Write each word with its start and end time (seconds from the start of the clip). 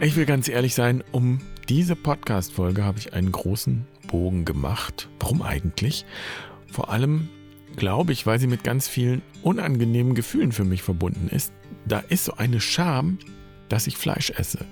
Ich 0.00 0.14
will 0.14 0.26
ganz 0.26 0.48
ehrlich 0.48 0.76
sein, 0.76 1.02
um 1.10 1.40
diese 1.68 1.96
Podcast-Folge 1.96 2.84
habe 2.84 3.00
ich 3.00 3.14
einen 3.14 3.32
großen 3.32 3.84
Bogen 4.06 4.44
gemacht. 4.44 5.08
Warum 5.18 5.42
eigentlich? 5.42 6.04
Vor 6.70 6.90
allem 6.90 7.28
glaube 7.74 8.12
ich, 8.12 8.24
weil 8.24 8.38
sie 8.38 8.46
mit 8.46 8.62
ganz 8.62 8.86
vielen 8.86 9.22
unangenehmen 9.42 10.14
Gefühlen 10.14 10.52
für 10.52 10.62
mich 10.62 10.82
verbunden 10.82 11.28
ist. 11.28 11.52
Da 11.84 11.98
ist 11.98 12.26
so 12.26 12.34
eine 12.34 12.60
Scham, 12.60 13.18
dass 13.68 13.88
ich 13.88 13.96
Fleisch 13.96 14.30
esse. 14.30 14.64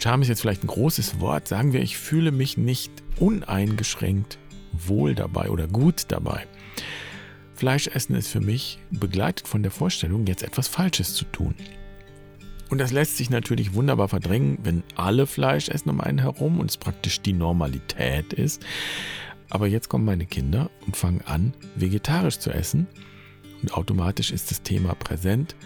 Scham 0.00 0.22
ist 0.22 0.28
jetzt 0.28 0.40
vielleicht 0.40 0.64
ein 0.64 0.68
großes 0.68 1.20
Wort. 1.20 1.46
Sagen 1.46 1.72
wir, 1.72 1.80
ich 1.80 1.96
fühle 1.96 2.32
mich 2.32 2.58
nicht 2.58 2.90
uneingeschränkt 3.20 4.38
wohl 4.72 5.14
dabei 5.14 5.50
oder 5.50 5.68
gut 5.68 6.06
dabei. 6.08 6.48
Fleischessen 7.54 8.16
ist 8.16 8.28
für 8.28 8.40
mich 8.40 8.80
begleitet 8.90 9.46
von 9.46 9.62
der 9.62 9.70
Vorstellung, 9.70 10.26
jetzt 10.26 10.42
etwas 10.42 10.66
Falsches 10.66 11.14
zu 11.14 11.26
tun. 11.26 11.54
Und 12.68 12.78
das 12.78 12.92
lässt 12.92 13.16
sich 13.16 13.30
natürlich 13.30 13.74
wunderbar 13.74 14.08
verdrängen, 14.08 14.58
wenn 14.62 14.82
alle 14.94 15.26
Fleisch 15.26 15.68
essen 15.68 15.90
um 15.90 16.00
einen 16.00 16.18
herum 16.18 16.60
und 16.60 16.70
es 16.70 16.76
praktisch 16.76 17.20
die 17.20 17.32
Normalität 17.32 18.32
ist. 18.32 18.64
Aber 19.50 19.66
jetzt 19.66 19.88
kommen 19.88 20.04
meine 20.04 20.26
Kinder 20.26 20.70
und 20.86 20.96
fangen 20.96 21.22
an, 21.24 21.54
vegetarisch 21.76 22.38
zu 22.38 22.50
essen. 22.50 22.86
Und 23.62 23.72
automatisch 23.72 24.30
ist 24.30 24.50
das 24.50 24.62
Thema 24.62 24.94
präsent 24.94 25.56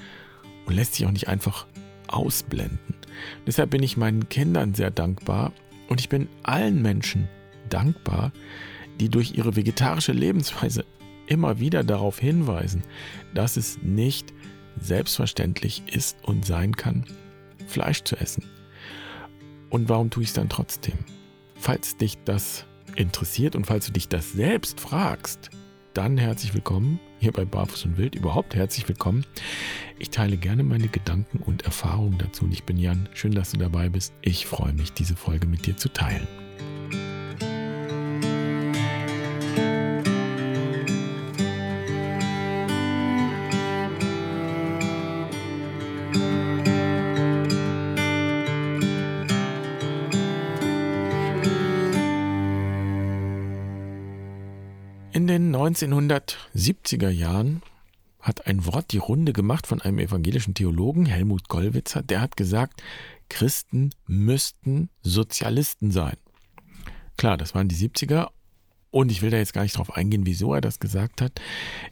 und 0.67 0.75
lässt 0.75 0.95
sich 0.95 1.07
auch 1.07 1.11
nicht 1.11 1.29
einfach 1.29 1.67
ausblenden. 2.07 2.95
Deshalb 3.47 3.71
bin 3.71 3.83
ich 3.83 3.97
meinen 3.97 4.29
Kindern 4.29 4.75
sehr 4.75 4.91
dankbar 4.91 5.53
und 5.89 6.01
ich 6.01 6.09
bin 6.09 6.29
allen 6.43 6.81
Menschen 6.83 7.29
dankbar, 7.69 8.33
die 9.01 9.09
durch 9.09 9.35
ihre 9.37 9.57
vegetarische 9.57 10.13
Lebensweise 10.13 10.85
immer 11.27 11.59
wieder 11.59 11.83
darauf 11.83 12.19
hinweisen, 12.19 12.83
dass 13.35 13.57
es 13.57 13.79
nicht 13.83 14.33
selbstverständlich 14.81 15.83
ist 15.87 16.17
und 16.23 16.45
sein 16.45 16.77
kann, 16.77 17.05
Fleisch 17.67 18.03
zu 18.05 18.17
essen. 18.17 18.45
Und 19.71 19.89
warum 19.89 20.11
tue 20.11 20.23
ich 20.23 20.31
es 20.31 20.35
dann 20.35 20.49
trotzdem? 20.49 20.99
Falls 21.55 21.97
dich 21.97 22.19
das 22.25 22.67
interessiert 22.97 23.57
und 23.57 23.67
falls 23.67 23.87
du 23.87 23.93
dich 23.93 24.09
das 24.09 24.33
selbst 24.33 24.81
fragst, 24.81 25.51
dann 25.95 26.19
herzlich 26.19 26.55
willkommen 26.55 27.01
hier 27.23 27.33
bei 27.33 27.45
Barfuß 27.45 27.85
und 27.85 27.99
Wild. 27.99 28.15
Überhaupt 28.15 28.55
herzlich 28.55 28.89
willkommen. 28.89 29.25
Ich 29.99 30.11
teile 30.11 30.37
gerne 30.37 30.63
meine 30.63 30.89
Gedanken 30.89 31.39
und 31.39 31.63
Erfahrungen 31.63 32.19
dazu. 32.19 32.45
Und 32.45 32.53
ich 32.53 32.65
bin 32.65 32.77
Jan. 32.77 33.09
Schön, 33.15 33.33
dass 33.33 33.53
du 33.53 33.59
dabei 33.59 33.89
bist. 33.89 34.13
Ich 34.23 34.47
freue 34.47 34.73
mich, 34.73 34.93
diese 34.93 35.15
Folge 35.15 35.47
mit 35.47 35.67
dir 35.67 35.77
zu 35.77 35.89
teilen. 35.89 36.27
In 55.15 55.27
den 55.27 55.55
1970er 55.55 57.11
Jahren 57.11 57.61
hat 58.19 58.47
ein 58.47 58.65
Wort 58.65 58.93
die 58.93 58.99
Runde 58.99 59.35
gemacht 59.35 59.67
von 59.67 59.83
einem 59.83 59.99
evangelischen 59.99 60.55
Theologen, 60.55 61.05
Helmut 61.05 61.49
Gollwitzer, 61.51 62.03
der 62.03 62.23
hat 62.23 62.39
gesagt, 62.39 62.83
Christen 63.29 63.91
müssten 64.07 64.89
Sozialisten 65.03 65.91
sein. 65.91 66.17
Klar, 67.19 67.37
das 67.37 67.55
waren 67.55 67.69
die 67.69 67.77
70er 67.77 68.31
und 68.91 69.13
ich 69.13 69.21
will 69.21 69.29
da 69.29 69.37
jetzt 69.37 69.53
gar 69.53 69.65
nicht 69.65 69.77
drauf 69.77 69.95
eingehen, 69.95 70.25
wieso 70.25 70.55
er 70.55 70.63
das 70.63 70.81
gesagt 70.81 71.21
hat. 71.21 71.43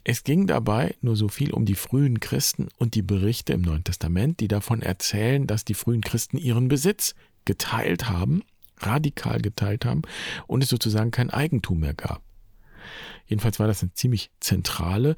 Es 0.03 0.25
ging 0.25 0.47
dabei 0.47 0.95
nur 1.03 1.15
so 1.15 1.29
viel 1.29 1.53
um 1.53 1.67
die 1.67 1.75
frühen 1.75 2.21
Christen 2.21 2.69
und 2.79 2.95
die 2.95 3.03
Berichte 3.03 3.53
im 3.53 3.61
Neuen 3.61 3.85
Testament, 3.85 4.41
die 4.41 4.48
davon 4.48 4.80
erzählen, 4.80 5.47
dass 5.47 5.67
die 5.67 5.75
frühen 5.75 6.01
Christen 6.01 6.39
ihren 6.39 6.69
Besitz 6.69 7.14
geteilt 7.45 8.09
haben, 8.09 8.42
radikal 8.79 9.42
geteilt 9.42 9.85
haben 9.85 10.01
und 10.47 10.63
es 10.63 10.70
sozusagen 10.70 11.11
kein 11.11 11.29
Eigentum 11.29 11.80
mehr 11.80 11.92
gab. 11.92 12.23
Jedenfalls 13.27 13.58
war 13.58 13.67
das 13.67 13.83
eine 13.83 13.92
ziemlich 13.92 14.30
zentrale, 14.41 15.17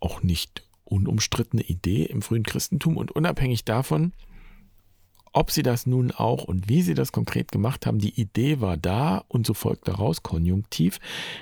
auch 0.00 0.22
nicht 0.22 0.66
unumstrittene 0.84 1.62
Idee 1.62 2.04
im 2.04 2.22
frühen 2.22 2.42
Christentum 2.42 2.96
und 2.96 3.12
unabhängig 3.12 3.64
davon, 3.64 4.12
ob 5.32 5.50
sie 5.50 5.62
das 5.62 5.86
nun 5.86 6.12
auch 6.12 6.44
und 6.44 6.68
wie 6.68 6.82
sie 6.82 6.94
das 6.94 7.10
konkret 7.10 7.50
gemacht 7.50 7.86
haben, 7.86 7.98
die 7.98 8.20
Idee 8.20 8.60
war 8.60 8.76
da 8.76 9.24
und 9.28 9.46
so 9.46 9.54
folgt 9.54 9.88
daraus 9.88 10.22
Konjunktiv, 10.22 11.00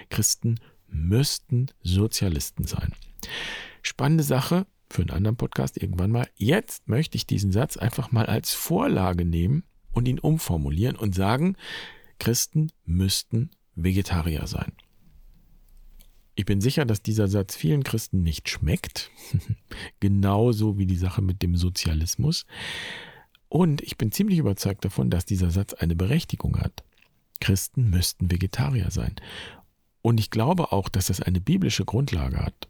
Christen 0.08 0.60
müssten 0.88 1.66
Sozialisten 1.82 2.64
sein. 2.64 2.92
Spannende 3.82 4.24
Sache 4.24 4.66
für 4.88 5.02
einen 5.02 5.10
anderen 5.10 5.36
Podcast 5.36 5.76
irgendwann 5.76 6.10
mal. 6.10 6.28
Jetzt 6.36 6.88
möchte 6.88 7.16
ich 7.16 7.26
diesen 7.26 7.52
Satz 7.52 7.76
einfach 7.76 8.12
mal 8.12 8.26
als 8.26 8.54
Vorlage 8.54 9.24
nehmen 9.24 9.64
und 9.92 10.08
ihn 10.08 10.18
umformulieren 10.18 10.96
und 10.96 11.14
sagen, 11.14 11.56
Christen 12.18 12.70
müssten 12.84 13.50
Vegetarier 13.74 14.46
sein. 14.46 14.72
Ich 16.34 16.46
bin 16.46 16.60
sicher, 16.60 16.84
dass 16.84 17.02
dieser 17.02 17.28
Satz 17.28 17.54
vielen 17.56 17.84
Christen 17.84 18.22
nicht 18.22 18.48
schmeckt, 18.48 19.10
genauso 20.00 20.78
wie 20.78 20.86
die 20.86 20.96
Sache 20.96 21.20
mit 21.20 21.42
dem 21.42 21.56
Sozialismus. 21.56 22.46
Und 23.48 23.82
ich 23.82 23.98
bin 23.98 24.12
ziemlich 24.12 24.38
überzeugt 24.38 24.84
davon, 24.84 25.10
dass 25.10 25.26
dieser 25.26 25.50
Satz 25.50 25.74
eine 25.74 25.94
Berechtigung 25.94 26.58
hat. 26.58 26.84
Christen 27.40 27.90
müssten 27.90 28.30
Vegetarier 28.30 28.90
sein. 28.90 29.16
Und 30.00 30.18
ich 30.18 30.30
glaube 30.30 30.72
auch, 30.72 30.88
dass 30.88 31.06
das 31.06 31.20
eine 31.20 31.40
biblische 31.40 31.84
Grundlage 31.84 32.38
hat. 32.38 32.68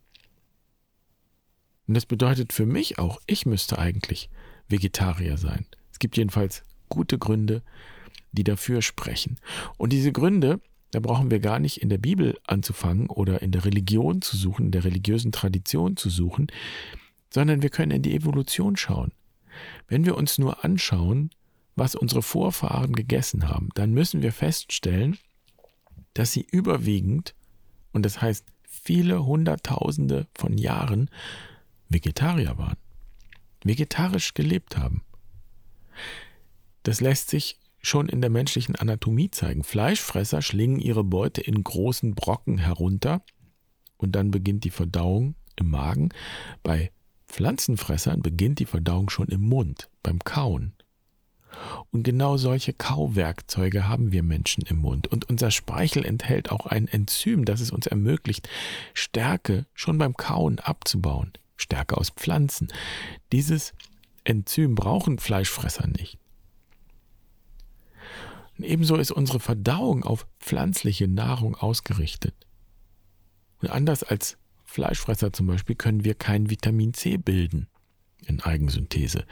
Und 1.86 1.94
das 1.94 2.06
bedeutet 2.06 2.52
für 2.52 2.66
mich 2.66 2.98
auch, 2.98 3.20
ich 3.26 3.46
müsste 3.46 3.78
eigentlich 3.78 4.28
Vegetarier 4.68 5.36
sein. 5.36 5.66
Es 5.92 5.98
gibt 5.98 6.16
jedenfalls 6.16 6.64
gute 6.88 7.18
Gründe, 7.18 7.62
die 8.32 8.44
dafür 8.44 8.82
sprechen. 8.82 9.38
Und 9.76 9.92
diese 9.92 10.10
Gründe, 10.10 10.60
da 10.92 11.00
brauchen 11.00 11.30
wir 11.30 11.40
gar 11.40 11.58
nicht 11.58 11.82
in 11.82 11.88
der 11.88 11.98
Bibel 11.98 12.38
anzufangen 12.46 13.08
oder 13.08 13.42
in 13.42 13.50
der 13.50 13.64
Religion 13.64 14.20
zu 14.22 14.36
suchen, 14.36 14.66
in 14.66 14.72
der 14.72 14.84
religiösen 14.84 15.32
Tradition 15.32 15.96
zu 15.96 16.10
suchen, 16.10 16.48
sondern 17.30 17.62
wir 17.62 17.70
können 17.70 17.92
in 17.92 18.02
die 18.02 18.14
Evolution 18.14 18.76
schauen. 18.76 19.12
Wenn 19.88 20.04
wir 20.04 20.16
uns 20.16 20.36
nur 20.36 20.64
anschauen, 20.64 21.30
was 21.76 21.94
unsere 21.94 22.22
Vorfahren 22.22 22.92
gegessen 22.92 23.48
haben, 23.48 23.70
dann 23.74 23.92
müssen 23.92 24.20
wir 24.20 24.32
feststellen, 24.32 25.18
dass 26.12 26.32
sie 26.32 26.46
überwiegend, 26.50 27.34
und 27.92 28.04
das 28.04 28.20
heißt 28.20 28.44
viele 28.64 29.24
Hunderttausende 29.24 30.26
von 30.34 30.58
Jahren, 30.58 31.08
Vegetarier 31.88 32.58
waren, 32.58 32.76
vegetarisch 33.64 34.34
gelebt 34.34 34.76
haben. 34.76 35.02
Das 36.82 37.00
lässt 37.00 37.30
sich 37.30 37.58
schon 37.82 38.08
in 38.08 38.20
der 38.20 38.30
menschlichen 38.30 38.76
Anatomie 38.76 39.30
zeigen. 39.30 39.64
Fleischfresser 39.64 40.40
schlingen 40.40 40.78
ihre 40.78 41.04
Beute 41.04 41.40
in 41.40 41.62
großen 41.62 42.14
Brocken 42.14 42.58
herunter 42.58 43.22
und 43.96 44.12
dann 44.12 44.30
beginnt 44.30 44.64
die 44.64 44.70
Verdauung 44.70 45.34
im 45.56 45.70
Magen. 45.70 46.10
Bei 46.62 46.92
Pflanzenfressern 47.26 48.22
beginnt 48.22 48.60
die 48.60 48.66
Verdauung 48.66 49.10
schon 49.10 49.28
im 49.28 49.40
Mund, 49.40 49.90
beim 50.02 50.20
Kauen. 50.20 50.74
Und 51.90 52.02
genau 52.02 52.36
solche 52.36 52.72
Kauwerkzeuge 52.72 53.88
haben 53.88 54.12
wir 54.12 54.22
Menschen 54.22 54.64
im 54.64 54.78
Mund. 54.78 55.06
Und 55.08 55.28
unser 55.28 55.50
Speichel 55.50 56.04
enthält 56.04 56.50
auch 56.50 56.66
ein 56.66 56.88
Enzym, 56.88 57.44
das 57.44 57.60
es 57.60 57.70
uns 57.70 57.86
ermöglicht, 57.86 58.48
Stärke 58.94 59.66
schon 59.74 59.98
beim 59.98 60.16
Kauen 60.16 60.58
abzubauen. 60.60 61.32
Stärke 61.56 61.96
aus 61.96 62.10
Pflanzen. 62.10 62.68
Dieses 63.32 63.74
Enzym 64.24 64.74
brauchen 64.74 65.18
Fleischfresser 65.18 65.86
nicht. 65.86 66.18
Ebenso 68.64 68.96
ist 68.96 69.10
unsere 69.10 69.40
Verdauung 69.40 70.04
auf 70.04 70.26
pflanzliche 70.40 71.08
Nahrung 71.08 71.54
ausgerichtet. 71.54 72.34
Und 73.60 73.70
anders 73.70 74.02
als 74.02 74.38
Fleischfresser 74.64 75.32
zum 75.32 75.46
Beispiel 75.46 75.76
können 75.76 76.04
wir 76.04 76.14
kein 76.14 76.50
Vitamin 76.50 76.94
C 76.94 77.16
bilden 77.16 77.68
in 78.26 78.40
Eigensynthese. 78.40 79.26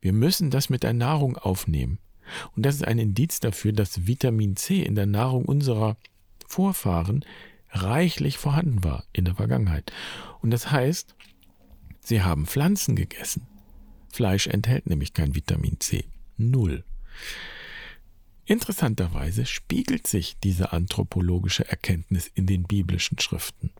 Wir 0.00 0.12
müssen 0.12 0.50
das 0.50 0.68
mit 0.68 0.82
der 0.82 0.92
Nahrung 0.92 1.36
aufnehmen. 1.36 1.98
Und 2.56 2.64
das 2.64 2.76
ist 2.76 2.86
ein 2.86 2.98
Indiz 2.98 3.40
dafür, 3.40 3.72
dass 3.72 4.06
Vitamin 4.06 4.56
C 4.56 4.82
in 4.82 4.94
der 4.94 5.06
Nahrung 5.06 5.44
unserer 5.44 5.96
Vorfahren 6.46 7.24
reichlich 7.70 8.38
vorhanden 8.38 8.82
war 8.84 9.04
in 9.12 9.24
der 9.24 9.34
Vergangenheit. 9.34 9.92
Und 10.40 10.50
das 10.50 10.70
heißt, 10.70 11.14
sie 12.00 12.22
haben 12.22 12.46
Pflanzen 12.46 12.96
gegessen. 12.96 13.46
Fleisch 14.12 14.48
enthält 14.48 14.86
nämlich 14.86 15.12
kein 15.12 15.34
Vitamin 15.34 15.78
C. 15.78 16.04
Null. 16.36 16.84
Interessanterweise 18.44 19.46
spiegelt 19.46 20.06
sich 20.06 20.38
diese 20.38 20.72
anthropologische 20.72 21.68
Erkenntnis 21.68 22.26
in 22.26 22.46
den 22.46 22.64
biblischen 22.64 23.18
Schriften. 23.18 23.70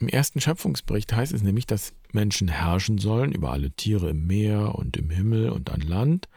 Im 0.00 0.08
ersten 0.08 0.40
Schöpfungsbericht 0.40 1.12
heißt 1.12 1.32
es 1.32 1.42
nämlich, 1.42 1.66
dass 1.66 1.94
Menschen 2.12 2.48
herrschen 2.48 2.98
sollen 2.98 3.32
über 3.32 3.52
alle 3.52 3.70
Tiere 3.70 4.10
im 4.10 4.26
Meer 4.26 4.74
und 4.74 4.96
im 4.96 5.10
Himmel 5.10 5.50
und 5.50 5.70
an 5.70 5.80
Land. 5.80 6.28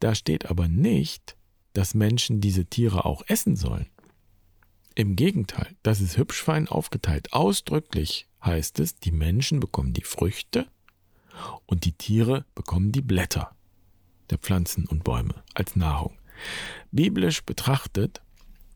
Da 0.00 0.14
steht 0.14 0.46
aber 0.50 0.68
nicht, 0.68 1.36
dass 1.74 1.94
Menschen 1.94 2.40
diese 2.40 2.64
Tiere 2.64 3.04
auch 3.04 3.22
essen 3.26 3.56
sollen. 3.56 3.86
Im 4.94 5.14
Gegenteil, 5.14 5.76
das 5.82 6.00
ist 6.00 6.16
hübsch 6.16 6.42
fein 6.42 6.68
aufgeteilt. 6.68 7.34
Ausdrücklich 7.34 8.26
heißt 8.42 8.80
es, 8.80 8.96
die 8.96 9.12
Menschen 9.12 9.60
bekommen 9.60 9.92
die 9.92 10.04
Früchte 10.04 10.66
und 11.66 11.84
die 11.84 11.92
Tiere 11.92 12.46
bekommen 12.54 12.92
die 12.92 13.02
Blätter. 13.02 13.54
der 14.30 14.38
Pflanzen 14.38 14.86
und 14.86 15.04
Bäume 15.04 15.44
als 15.54 15.76
Nahrung. 15.76 16.18
Biblisch 16.90 17.44
betrachtet 17.44 18.22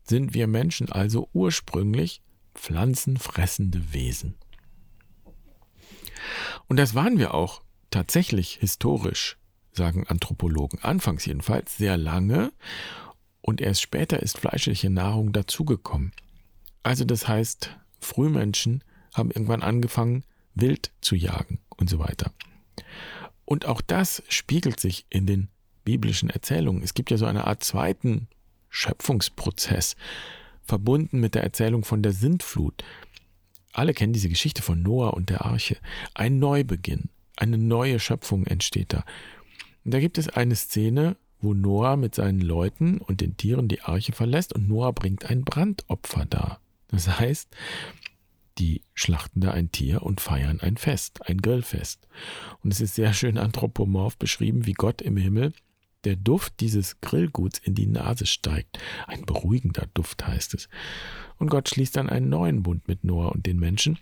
sind 0.03 0.33
wir 0.33 0.47
Menschen 0.47 0.91
also 0.91 1.29
ursprünglich 1.33 2.21
pflanzenfressende 2.55 3.93
Wesen. 3.93 4.35
Und 6.67 6.77
das 6.77 6.95
waren 6.95 7.17
wir 7.17 7.33
auch 7.33 7.61
tatsächlich 7.89 8.57
historisch, 8.59 9.37
sagen 9.71 10.05
Anthropologen, 10.07 10.79
anfangs 10.81 11.25
jedenfalls 11.25 11.77
sehr 11.77 11.97
lange 11.97 12.51
und 13.41 13.61
erst 13.61 13.81
später 13.81 14.21
ist 14.21 14.37
fleischliche 14.37 14.89
Nahrung 14.89 15.33
dazugekommen. 15.33 16.11
Also 16.83 17.05
das 17.05 17.27
heißt, 17.27 17.77
Frühmenschen 17.99 18.83
haben 19.13 19.31
irgendwann 19.31 19.61
angefangen, 19.61 20.23
wild 20.55 20.91
zu 21.01 21.15
jagen 21.15 21.59
und 21.77 21.89
so 21.89 21.99
weiter. 21.99 22.31
Und 23.45 23.65
auch 23.65 23.81
das 23.81 24.23
spiegelt 24.29 24.79
sich 24.79 25.05
in 25.09 25.25
den 25.25 25.49
biblischen 25.83 26.29
Erzählungen. 26.29 26.83
Es 26.83 26.93
gibt 26.93 27.11
ja 27.11 27.17
so 27.17 27.25
eine 27.25 27.45
Art 27.47 27.63
zweiten 27.63 28.27
Schöpfungsprozess, 28.69 29.95
verbunden 30.63 31.19
mit 31.19 31.35
der 31.35 31.43
Erzählung 31.43 31.83
von 31.83 32.01
der 32.01 32.13
Sintflut. 32.13 32.83
Alle 33.73 33.93
kennen 33.93 34.13
diese 34.13 34.29
Geschichte 34.29 34.61
von 34.61 34.81
Noah 34.81 35.13
und 35.13 35.29
der 35.29 35.45
Arche. 35.45 35.77
Ein 36.13 36.39
Neubeginn, 36.39 37.09
eine 37.35 37.57
neue 37.57 37.99
Schöpfung 37.99 38.45
entsteht 38.45 38.93
da. 38.93 39.03
Und 39.83 39.93
da 39.93 39.99
gibt 39.99 40.17
es 40.17 40.29
eine 40.29 40.55
Szene, 40.55 41.17
wo 41.39 41.53
Noah 41.53 41.97
mit 41.97 42.15
seinen 42.15 42.41
Leuten 42.41 42.99
und 42.99 43.21
den 43.21 43.35
Tieren 43.37 43.67
die 43.67 43.81
Arche 43.81 44.11
verlässt 44.11 44.53
und 44.53 44.67
Noah 44.67 44.93
bringt 44.93 45.25
ein 45.25 45.43
Brandopfer 45.43 46.25
dar. 46.25 46.59
Das 46.89 47.07
heißt, 47.19 47.49
die 48.57 48.83
schlachten 48.93 49.41
da 49.41 49.51
ein 49.51 49.71
Tier 49.71 50.03
und 50.03 50.21
feiern 50.21 50.59
ein 50.59 50.77
Fest, 50.77 51.27
ein 51.27 51.41
Grillfest. 51.41 52.07
Und 52.63 52.71
es 52.71 52.81
ist 52.81 52.95
sehr 52.95 53.13
schön 53.13 53.37
anthropomorph 53.37 54.17
beschrieben, 54.17 54.65
wie 54.65 54.73
Gott 54.73 55.01
im 55.01 55.17
Himmel 55.17 55.53
der 56.03 56.15
Duft 56.15 56.59
dieses 56.59 56.99
Grillguts 57.01 57.59
in 57.59 57.75
die 57.75 57.87
Nase 57.87 58.25
steigt. 58.25 58.79
Ein 59.07 59.25
beruhigender 59.25 59.87
Duft 59.93 60.25
heißt 60.25 60.53
es. 60.53 60.69
Und 61.37 61.49
Gott 61.49 61.69
schließt 61.69 61.95
dann 61.95 62.09
einen 62.09 62.29
neuen 62.29 62.63
Bund 62.63 62.87
mit 62.87 63.03
Noah 63.03 63.31
und 63.31 63.45
den 63.45 63.59
Menschen. 63.59 63.99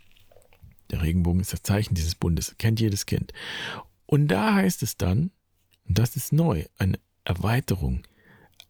Der 0.92 1.02
Regenbogen 1.02 1.42
ist 1.42 1.54
das 1.54 1.62
Zeichen 1.62 1.94
dieses 1.94 2.16
Bundes, 2.16 2.56
kennt 2.58 2.80
jedes 2.80 3.06
Kind. 3.06 3.34
Und 4.06 4.28
da 4.28 4.56
heißt 4.56 4.82
es 4.84 4.98
dann, 4.98 5.32
und 5.88 6.00
das 6.00 6.16
ist 6.16 6.34
neu, 6.34 6.66
eine 6.78 7.00
Erweiterung, 7.26 8.04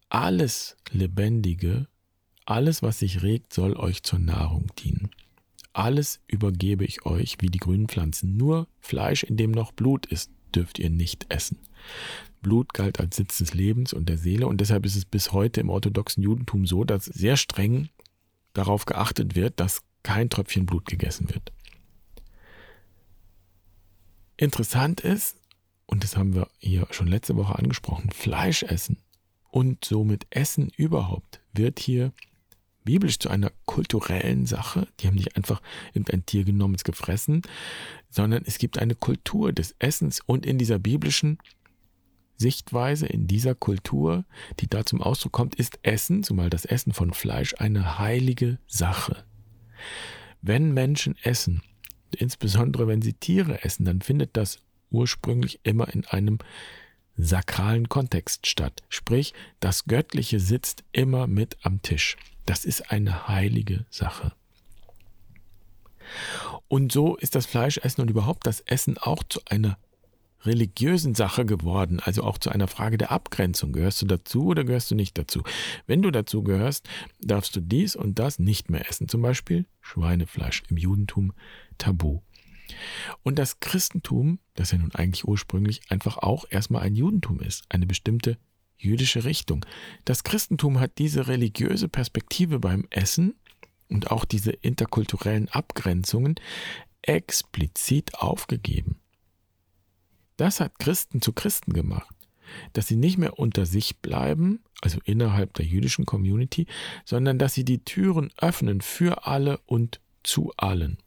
alles 0.09 0.75
Lebendige, 0.91 1.87
alles, 2.45 2.81
was 2.81 2.99
sich 2.99 3.21
regt, 3.21 3.53
soll 3.53 3.75
euch 3.75 4.03
zur 4.03 4.19
Nahrung 4.19 4.71
dienen. 4.79 5.09
Alles 5.71 6.19
übergebe 6.27 6.83
ich 6.83 7.05
euch 7.05 7.37
wie 7.39 7.47
die 7.47 7.59
grünen 7.59 7.87
Pflanzen. 7.87 8.35
Nur 8.35 8.67
Fleisch, 8.79 9.23
in 9.23 9.37
dem 9.37 9.51
noch 9.51 9.71
Blut 9.71 10.07
ist, 10.07 10.31
dürft 10.55 10.79
ihr 10.79 10.89
nicht 10.89 11.27
essen. 11.29 11.59
Blut 12.41 12.73
galt 12.73 12.99
als 12.99 13.15
Sitz 13.15 13.37
des 13.37 13.53
Lebens 13.53 13.93
und 13.93 14.07
der 14.07 14.17
Seele 14.17 14.47
und 14.47 14.61
deshalb 14.61 14.85
ist 14.85 14.95
es 14.95 15.05
bis 15.05 15.31
heute 15.31 15.59
im 15.59 15.69
orthodoxen 15.69 16.23
Judentum 16.23 16.65
so, 16.65 16.83
dass 16.83 17.05
sehr 17.05 17.37
streng 17.37 17.89
darauf 18.53 18.85
geachtet 18.85 19.35
wird, 19.35 19.59
dass 19.59 19.81
kein 20.03 20.29
Tröpfchen 20.29 20.65
Blut 20.65 20.85
gegessen 20.85 21.29
wird. 21.29 21.51
Interessant 24.37 25.01
ist, 25.01 25.37
und 25.85 26.03
das 26.03 26.15
haben 26.15 26.33
wir 26.33 26.47
hier 26.59 26.87
schon 26.91 27.07
letzte 27.07 27.35
Woche 27.35 27.57
angesprochen, 27.59 28.11
Fleisch 28.11 28.63
essen 28.63 28.97
und 29.49 29.83
somit 29.83 30.27
Essen 30.29 30.71
überhaupt 30.77 31.41
wird 31.51 31.79
hier 31.79 32.13
biblisch 32.89 33.19
zu 33.19 33.29
einer 33.29 33.51
kulturellen 33.65 34.47
Sache. 34.47 34.87
Die 34.99 35.05
haben 35.05 35.13
nicht 35.13 35.37
einfach 35.37 35.61
irgendein 35.93 36.25
Tier 36.25 36.43
genommen, 36.43 36.73
es 36.73 36.83
gefressen, 36.83 37.43
sondern 38.09 38.41
es 38.47 38.57
gibt 38.57 38.79
eine 38.79 38.95
Kultur 38.95 39.53
des 39.53 39.75
Essens 39.77 40.21
und 40.25 40.43
in 40.43 40.57
dieser 40.57 40.79
biblischen 40.79 41.37
Sichtweise, 42.35 43.05
in 43.05 43.27
dieser 43.27 43.53
Kultur, 43.53 44.25
die 44.59 44.65
da 44.67 44.87
zum 44.87 45.03
Ausdruck 45.03 45.33
kommt, 45.33 45.53
ist 45.53 45.77
Essen, 45.83 46.23
zumal 46.23 46.49
das 46.49 46.65
Essen 46.65 46.91
von 46.91 47.13
Fleisch, 47.13 47.53
eine 47.59 47.99
heilige 47.99 48.57
Sache. 48.65 49.23
Wenn 50.41 50.73
Menschen 50.73 51.15
essen, 51.21 51.61
insbesondere 52.17 52.87
wenn 52.87 53.03
sie 53.03 53.13
Tiere 53.13 53.63
essen, 53.63 53.85
dann 53.85 54.01
findet 54.01 54.35
das 54.35 54.63
ursprünglich 54.89 55.59
immer 55.61 55.93
in 55.93 56.07
einem 56.07 56.39
sakralen 57.23 57.89
Kontext 57.89 58.47
statt. 58.47 58.83
Sprich, 58.89 59.33
das 59.59 59.85
Göttliche 59.85 60.39
sitzt 60.39 60.83
immer 60.91 61.27
mit 61.27 61.57
am 61.63 61.81
Tisch. 61.81 62.17
Das 62.45 62.65
ist 62.65 62.91
eine 62.91 63.27
heilige 63.27 63.85
Sache. 63.89 64.33
Und 66.67 66.91
so 66.91 67.15
ist 67.15 67.35
das 67.35 67.45
Fleischessen 67.45 68.01
und 68.01 68.09
überhaupt 68.09 68.47
das 68.47 68.61
Essen 68.61 68.97
auch 68.97 69.23
zu 69.23 69.41
einer 69.45 69.77
religiösen 70.43 71.15
Sache 71.15 71.45
geworden, 71.45 71.99
also 71.99 72.23
auch 72.23 72.37
zu 72.37 72.49
einer 72.49 72.67
Frage 72.67 72.97
der 72.97 73.11
Abgrenzung. 73.11 73.73
Gehörst 73.73 74.01
du 74.01 74.05
dazu 74.05 74.45
oder 74.45 74.63
gehörst 74.63 74.89
du 74.89 74.95
nicht 74.95 75.17
dazu? 75.17 75.43
Wenn 75.85 76.01
du 76.01 76.11
dazu 76.11 76.43
gehörst, 76.43 76.87
darfst 77.19 77.55
du 77.55 77.59
dies 77.59 77.95
und 77.95 78.19
das 78.19 78.39
nicht 78.39 78.69
mehr 78.69 78.87
essen. 78.89 79.09
Zum 79.09 79.21
Beispiel 79.21 79.65
Schweinefleisch 79.81 80.63
im 80.69 80.77
Judentum 80.77 81.33
tabu. 81.77 82.21
Und 83.23 83.39
das 83.39 83.59
Christentum, 83.59 84.39
das 84.55 84.71
ja 84.71 84.77
nun 84.77 84.93
eigentlich 84.93 85.25
ursprünglich 85.25 85.81
einfach 85.89 86.17
auch 86.17 86.45
erstmal 86.49 86.83
ein 86.83 86.95
Judentum 86.95 87.39
ist, 87.39 87.63
eine 87.69 87.85
bestimmte 87.85 88.37
jüdische 88.77 89.25
Richtung. 89.25 89.65
Das 90.05 90.23
Christentum 90.23 90.79
hat 90.79 90.97
diese 90.97 91.27
religiöse 91.27 91.89
Perspektive 91.89 92.59
beim 92.59 92.87
Essen 92.89 93.35
und 93.89 94.11
auch 94.11 94.25
diese 94.25 94.51
interkulturellen 94.51 95.49
Abgrenzungen 95.49 96.35
explizit 97.01 98.15
aufgegeben. 98.15 98.99
Das 100.37 100.59
hat 100.61 100.79
Christen 100.79 101.21
zu 101.21 101.33
Christen 101.33 101.73
gemacht, 101.73 102.15
dass 102.73 102.87
sie 102.87 102.95
nicht 102.95 103.17
mehr 103.17 103.37
unter 103.37 103.65
sich 103.65 103.97
bleiben, 103.97 104.63
also 104.81 104.99
innerhalb 105.03 105.53
der 105.55 105.65
jüdischen 105.65 106.05
Community, 106.05 106.65
sondern 107.03 107.37
dass 107.37 107.53
sie 107.53 107.65
die 107.65 107.83
Türen 107.83 108.31
öffnen 108.37 108.81
für 108.81 109.27
alle 109.27 109.59
und 109.65 109.99
zu 110.23 110.53
allen. 110.55 110.97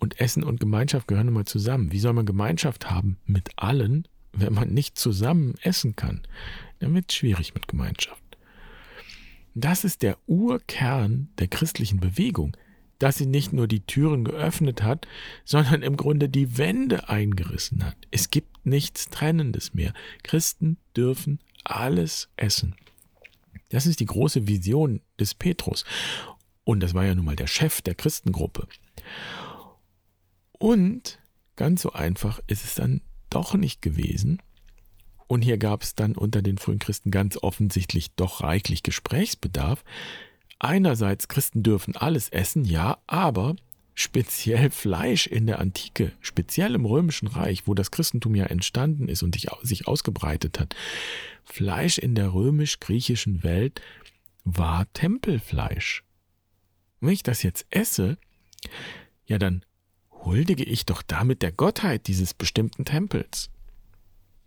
Und 0.00 0.18
Essen 0.18 0.42
und 0.42 0.58
Gemeinschaft 0.58 1.06
gehören 1.06 1.28
immer 1.28 1.46
zusammen. 1.46 1.92
Wie 1.92 2.00
soll 2.00 2.14
man 2.14 2.26
Gemeinschaft 2.26 2.90
haben 2.90 3.18
mit 3.26 3.50
allen, 3.56 4.08
wenn 4.32 4.52
man 4.52 4.72
nicht 4.72 4.98
zusammen 4.98 5.54
essen 5.62 5.94
kann, 5.94 6.22
dann 6.80 6.94
wird 6.94 7.10
es 7.10 7.16
schwierig 7.16 7.54
mit 7.54 7.68
Gemeinschaft. 7.68 8.22
Das 9.54 9.84
ist 9.84 10.02
der 10.02 10.16
Urkern 10.26 11.28
der 11.38 11.48
christlichen 11.48 12.00
Bewegung, 12.00 12.56
dass 12.98 13.16
sie 13.16 13.26
nicht 13.26 13.52
nur 13.52 13.66
die 13.66 13.80
Türen 13.80 14.24
geöffnet 14.24 14.82
hat, 14.82 15.06
sondern 15.44 15.82
im 15.82 15.96
Grunde 15.96 16.28
die 16.28 16.58
Wände 16.58 17.08
eingerissen 17.08 17.84
hat. 17.84 17.96
Es 18.10 18.30
gibt 18.30 18.64
nichts 18.66 19.06
Trennendes 19.06 19.74
mehr. 19.74 19.92
Christen 20.22 20.76
dürfen 20.96 21.40
alles 21.64 22.28
essen. 22.36 22.74
Das 23.70 23.86
ist 23.86 24.00
die 24.00 24.06
große 24.06 24.46
Vision 24.46 25.00
des 25.18 25.34
Petrus. 25.34 25.84
Und 26.64 26.80
das 26.80 26.94
war 26.94 27.04
ja 27.04 27.14
nun 27.14 27.24
mal 27.24 27.36
der 27.36 27.46
Chef 27.46 27.82
der 27.82 27.94
Christengruppe. 27.94 28.66
Und 30.60 31.18
ganz 31.56 31.80
so 31.80 31.94
einfach 31.94 32.38
ist 32.46 32.64
es 32.64 32.74
dann 32.74 33.00
doch 33.30 33.54
nicht 33.54 33.80
gewesen. 33.80 34.42
Und 35.26 35.40
hier 35.40 35.56
gab 35.56 35.82
es 35.82 35.94
dann 35.94 36.14
unter 36.14 36.42
den 36.42 36.58
frühen 36.58 36.78
Christen 36.78 37.10
ganz 37.10 37.38
offensichtlich 37.38 38.12
doch 38.14 38.42
reichlich 38.42 38.82
Gesprächsbedarf. 38.82 39.82
Einerseits, 40.58 41.28
Christen 41.28 41.62
dürfen 41.62 41.96
alles 41.96 42.28
essen, 42.28 42.66
ja, 42.66 42.98
aber 43.06 43.56
speziell 43.94 44.70
Fleisch 44.70 45.26
in 45.26 45.46
der 45.46 45.60
Antike, 45.60 46.12
speziell 46.20 46.74
im 46.74 46.84
Römischen 46.84 47.28
Reich, 47.28 47.66
wo 47.66 47.72
das 47.72 47.90
Christentum 47.90 48.34
ja 48.34 48.44
entstanden 48.44 49.08
ist 49.08 49.22
und 49.22 49.34
sich 49.62 49.88
ausgebreitet 49.88 50.60
hat, 50.60 50.76
Fleisch 51.44 51.96
in 51.96 52.14
der 52.14 52.34
römisch-griechischen 52.34 53.42
Welt 53.42 53.80
war 54.44 54.92
Tempelfleisch. 54.92 56.04
Wenn 57.00 57.14
ich 57.14 57.22
das 57.22 57.42
jetzt 57.42 57.64
esse, 57.70 58.18
ja, 59.26 59.38
dann 59.38 59.64
huldige 60.24 60.64
ich 60.64 60.86
doch 60.86 61.02
damit 61.02 61.42
der 61.42 61.52
Gottheit 61.52 62.06
dieses 62.06 62.34
bestimmten 62.34 62.84
Tempels. 62.84 63.50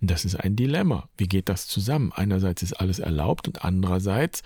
Das 0.01 0.25
ist 0.25 0.35
ein 0.35 0.55
Dilemma. 0.55 1.07
Wie 1.17 1.27
geht 1.27 1.47
das 1.47 1.67
zusammen? 1.67 2.11
Einerseits 2.11 2.61
ist 2.61 2.73
alles 2.73 2.99
erlaubt 2.99 3.47
und 3.47 3.63
andererseits 3.63 4.43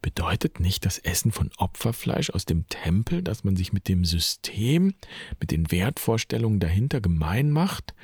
bedeutet 0.00 0.60
nicht 0.60 0.84
das 0.86 0.98
Essen 0.98 1.32
von 1.32 1.50
Opferfleisch 1.56 2.30
aus 2.30 2.44
dem 2.44 2.68
Tempel, 2.68 3.22
dass 3.22 3.42
man 3.42 3.56
sich 3.56 3.72
mit 3.72 3.88
dem 3.88 4.04
System, 4.04 4.94
mit 5.40 5.50
den 5.50 5.72
Wertvorstellungen 5.72 6.60
dahinter 6.60 7.00
gemein 7.00 7.50
macht? 7.50 7.94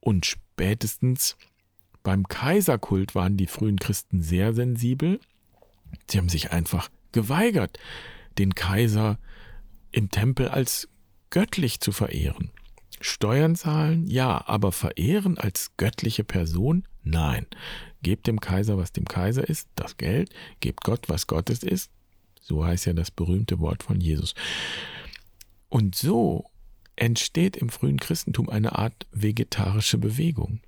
Und 0.00 0.26
spätestens 0.26 1.38
beim 2.02 2.28
Kaiserkult 2.28 3.14
waren 3.14 3.38
die 3.38 3.46
frühen 3.46 3.78
Christen 3.78 4.20
sehr 4.20 4.52
sensibel. 4.52 5.18
Sie 6.10 6.18
haben 6.18 6.28
sich 6.28 6.52
einfach 6.52 6.90
geweigert, 7.12 7.78
den 8.36 8.54
Kaiser 8.54 9.18
im 9.92 10.10
Tempel 10.10 10.48
als 10.48 10.88
göttlich 11.36 11.80
zu 11.80 11.92
verehren. 11.92 12.48
Steuern 12.98 13.56
zahlen? 13.56 14.06
Ja, 14.06 14.48
aber 14.48 14.72
verehren 14.72 15.36
als 15.36 15.76
göttliche 15.76 16.24
Person? 16.24 16.88
Nein. 17.04 17.44
Gebt 18.00 18.26
dem 18.26 18.40
Kaiser, 18.40 18.78
was 18.78 18.90
dem 18.92 19.04
Kaiser 19.04 19.46
ist, 19.46 19.68
das 19.74 19.98
Geld, 19.98 20.30
gebt 20.60 20.82
Gott, 20.82 21.10
was 21.10 21.26
Gottes 21.26 21.62
ist. 21.62 21.90
So 22.40 22.64
heißt 22.64 22.86
ja 22.86 22.94
das 22.94 23.10
berühmte 23.10 23.58
Wort 23.60 23.82
von 23.82 24.00
Jesus. 24.00 24.34
Und 25.68 25.94
so 25.94 26.46
entsteht 26.96 27.58
im 27.58 27.68
frühen 27.68 28.00
Christentum 28.00 28.48
eine 28.48 28.78
Art 28.78 29.06
vegetarische 29.12 29.98
Bewegung. 29.98 30.60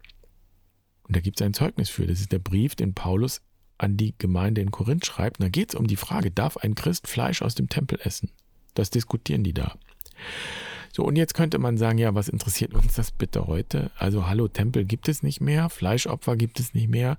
Und 1.05 1.17
da 1.17 1.21
gibt 1.21 1.41
es 1.41 1.47
ein 1.47 1.55
Zeugnis 1.55 1.89
für. 1.89 2.07
Das 2.07 2.21
ist 2.21 2.31
der 2.31 2.41
Brief, 2.41 2.75
den 2.75 2.93
Paulus 2.93 3.41
an 3.79 3.97
die 3.97 4.15
Gemeinde 4.19 4.61
in 4.61 4.71
Korinth 4.71 5.07
schreibt. 5.07 5.39
Und 5.39 5.45
da 5.45 5.49
geht 5.49 5.71
es 5.71 5.81
um 5.81 5.87
die 5.87 5.97
Frage, 5.97 6.31
darf 6.31 6.59
ein 6.59 6.75
Christ 6.75 7.09
Fleisch 7.09 7.41
aus 7.41 7.55
dem 7.55 7.71
Tempel 7.71 7.99
essen? 8.03 8.33
Das 8.75 8.91
diskutieren 8.91 9.45
die 9.45 9.55
da. 9.55 9.79
So, 10.93 11.05
und 11.05 11.17
jetzt 11.17 11.35
könnte 11.35 11.59
man 11.59 11.77
sagen, 11.77 11.99
ja, 11.99 12.15
was 12.15 12.29
interessiert 12.29 12.75
uns 12.75 12.95
das 12.95 13.11
bitte 13.11 13.47
heute? 13.47 13.91
Also, 13.97 14.27
hallo, 14.27 14.49
Tempel 14.49 14.85
gibt 14.85 15.09
es 15.09 15.23
nicht 15.23 15.41
mehr, 15.41 15.69
Fleischopfer 15.69 16.37
gibt 16.37 16.61
es 16.61 16.75
nicht 16.75 16.89
mehr. 16.89 17.19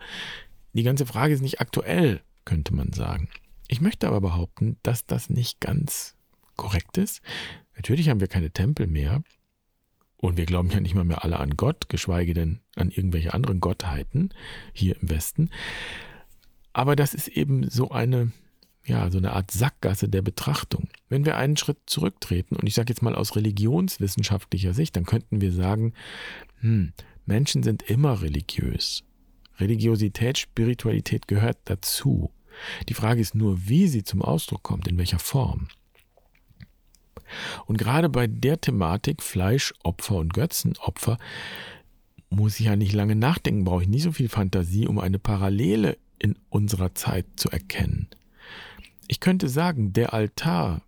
Die 0.74 0.84
ganze 0.84 1.06
Frage 1.06 1.34
ist 1.34 1.41
nicht 1.41 1.62
aktuell, 1.62 2.22
könnte 2.46 2.74
man 2.74 2.94
sagen. 2.94 3.29
Ich 3.68 3.82
möchte 3.82 4.08
aber 4.08 4.22
behaupten, 4.22 4.77
dass 4.84 5.06
das 5.06 5.29
nicht 5.29 5.62
ganz 5.62 6.15
korrekt 6.56 6.98
ist. 6.98 7.22
Natürlich 7.75 8.10
haben 8.10 8.20
wir 8.20 8.27
keine 8.27 8.51
Tempel 8.51 8.88
mehr. 8.88 9.24
Und 10.18 10.36
wir 10.36 10.46
glauben 10.46 10.70
ja 10.70 10.82
nicht 10.82 10.96
mal 10.96 11.06
mehr 11.06 11.24
alle 11.24 11.39
an 11.39 11.56
Gott, 11.56 11.88
geschweige 11.88 12.34
denn 12.34 12.60
an 12.75 12.89
irgendwelche 12.89 13.34
anderen 13.34 13.62
Gottheiten 13.62 14.34
hier 14.74 14.98
im 15.01 15.10
Westen. 15.10 15.50
Aber 16.74 16.98
das 16.98 17.13
ist 17.13 17.29
eben 17.29 17.70
so 17.70 17.91
eine, 17.91 18.32
ja, 18.89 19.10
so 19.10 19.17
eine 19.17 19.34
Art 19.34 19.51
Sackgasse 19.51 20.10
der 20.10 20.22
Betrachtung. 20.22 20.89
Wenn 21.08 21.25
wir 21.25 21.38
einen 21.38 21.58
Schritt 21.58 21.77
zurücktreten, 21.86 22.55
und 22.55 22.67
ich 22.67 22.74
sage 22.74 22.89
jetzt 22.89 23.01
mal 23.01 23.15
aus 23.15 23.36
religionswissenschaftlicher 23.36 24.74
Sicht, 24.74 24.96
dann 24.96 25.05
könnten 25.05 25.41
wir 25.41 25.51
sagen, 25.51 25.93
hm, 26.60 26.91
Menschen 27.25 27.63
sind 27.63 27.84
immer 27.84 28.22
religiös. 28.22 29.03
Religiosität, 29.60 30.38
Spiritualität 30.38 31.27
gehört 31.27 31.58
dazu. 31.65 32.31
Die 32.89 32.93
Frage 32.93 33.22
ist 33.22 33.36
nur, 33.36 33.67
wie 33.67 33.88
sie 33.88 34.03
zum 34.03 34.22
Ausdruck 34.22 34.63
kommt, 34.63 34.88
in 34.88 34.98
welcher 34.98 35.19
Form. 35.19 35.67
Und 37.65 37.77
gerade 37.77 38.10
bei 38.10 38.27
der 38.27 38.60
Thematik 38.60 39.22
Fleischopfer 39.22 40.15
und 40.15 40.34
Götzenopfer 40.34 41.17
muss 42.29 42.60
ich 42.60 42.67
ja 42.67 42.75
nicht 42.75 42.93
lange 42.93 43.15
nachdenken, 43.15 43.63
brauche 43.63 43.84
ich 43.84 43.89
nicht 43.89 44.03
so 44.03 44.12
viel 44.12 44.29
Fantasie, 44.29 44.88
um 44.88 45.00
eine 45.00 45.19
Parallele 45.19 45.98
in 46.17 46.36
unserer 46.50 46.96
Zeit 46.96 47.25
zu 47.36 47.50
erkennen. 47.50 48.08
Ich 49.12 49.20
könnte 49.20 49.50
sagen, 49.50 49.92
der 49.92 50.13
Altar, 50.13 50.84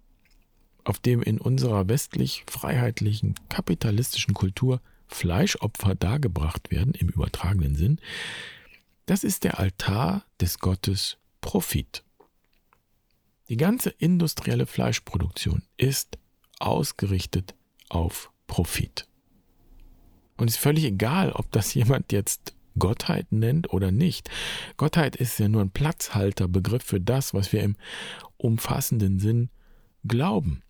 auf 0.84 1.00
dem 1.00 1.24
in 1.24 1.42
unserer 1.42 1.90
westlich 1.90 2.44
freiheitlichen 2.48 3.34
kapitalistischen 3.50 4.36
Kultur 4.36 4.80
Fleischopfer 5.08 5.96
dargebracht 5.96 6.70
werden, 6.70 6.94
im 6.94 7.10
übertragenen 7.10 7.74
Sinn, 7.74 8.00
das 9.08 9.24
ist 9.24 9.44
der 9.44 9.58
Altar 9.58 10.24
des 10.40 10.60
Gottes 10.60 11.18
Profit. 11.42 12.04
Die 13.50 13.58
ganze 13.58 13.90
industrielle 13.90 14.68
Fleischproduktion 14.68 15.64
ist 15.78 16.20
ausgerichtet 16.60 17.56
auf 17.90 18.30
Profit. 18.46 19.08
Und 20.38 20.48
es 20.48 20.58
ist 20.58 20.62
völlig 20.62 20.84
egal, 20.84 21.32
ob 21.32 21.52
das 21.52 21.74
jemand 21.74 22.12
jetzt 22.12 22.54
Gottheit 22.78 23.32
nennt 23.32 23.72
oder 23.74 23.92
nicht. 23.92 24.30
Gottheit 24.78 25.16
ist 25.16 25.40
ja 25.40 25.48
nur 25.48 25.62
ein 25.62 25.72
Platzhalterbegriff 25.72 26.84
für 26.84 27.02
das, 27.02 27.34
was 27.34 27.52
wir 27.54 27.64
im 27.64 27.76
umfassenden 28.38 29.20
Sinn 29.20 29.50
glauben. 30.08 30.64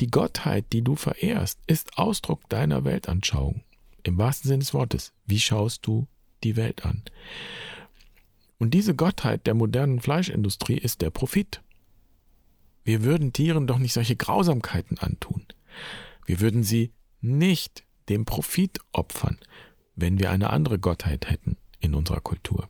Die 0.00 0.10
Gottheit, 0.10 0.66
die 0.72 0.82
du 0.82 0.94
verehrst, 0.96 1.58
ist 1.66 1.96
Ausdruck 1.96 2.48
deiner 2.48 2.84
Weltanschauung. 2.84 3.62
Im 4.02 4.18
wahrsten 4.18 4.48
Sinne 4.48 4.60
des 4.60 4.74
Wortes. 4.74 5.12
Wie 5.24 5.40
schaust 5.40 5.86
du 5.86 6.06
die 6.44 6.56
Welt 6.56 6.84
an? 6.84 7.02
Und 8.58 8.72
diese 8.72 8.94
Gottheit 8.94 9.46
der 9.46 9.54
modernen 9.54 10.00
Fleischindustrie 10.00 10.78
ist 10.78 11.00
der 11.02 11.10
Profit. 11.10 11.62
Wir 12.84 13.02
würden 13.02 13.32
Tieren 13.32 13.66
doch 13.66 13.78
nicht 13.78 13.92
solche 13.92 14.16
Grausamkeiten 14.16 14.98
antun. 14.98 15.44
Wir 16.24 16.40
würden 16.40 16.62
sie 16.62 16.92
nicht 17.20 17.84
dem 18.08 18.24
Profit 18.24 18.78
opfern, 18.92 19.38
wenn 19.96 20.18
wir 20.18 20.30
eine 20.30 20.50
andere 20.50 20.78
Gottheit 20.78 21.28
hätten 21.28 21.56
in 21.80 21.94
unserer 21.94 22.20
Kultur. 22.20 22.68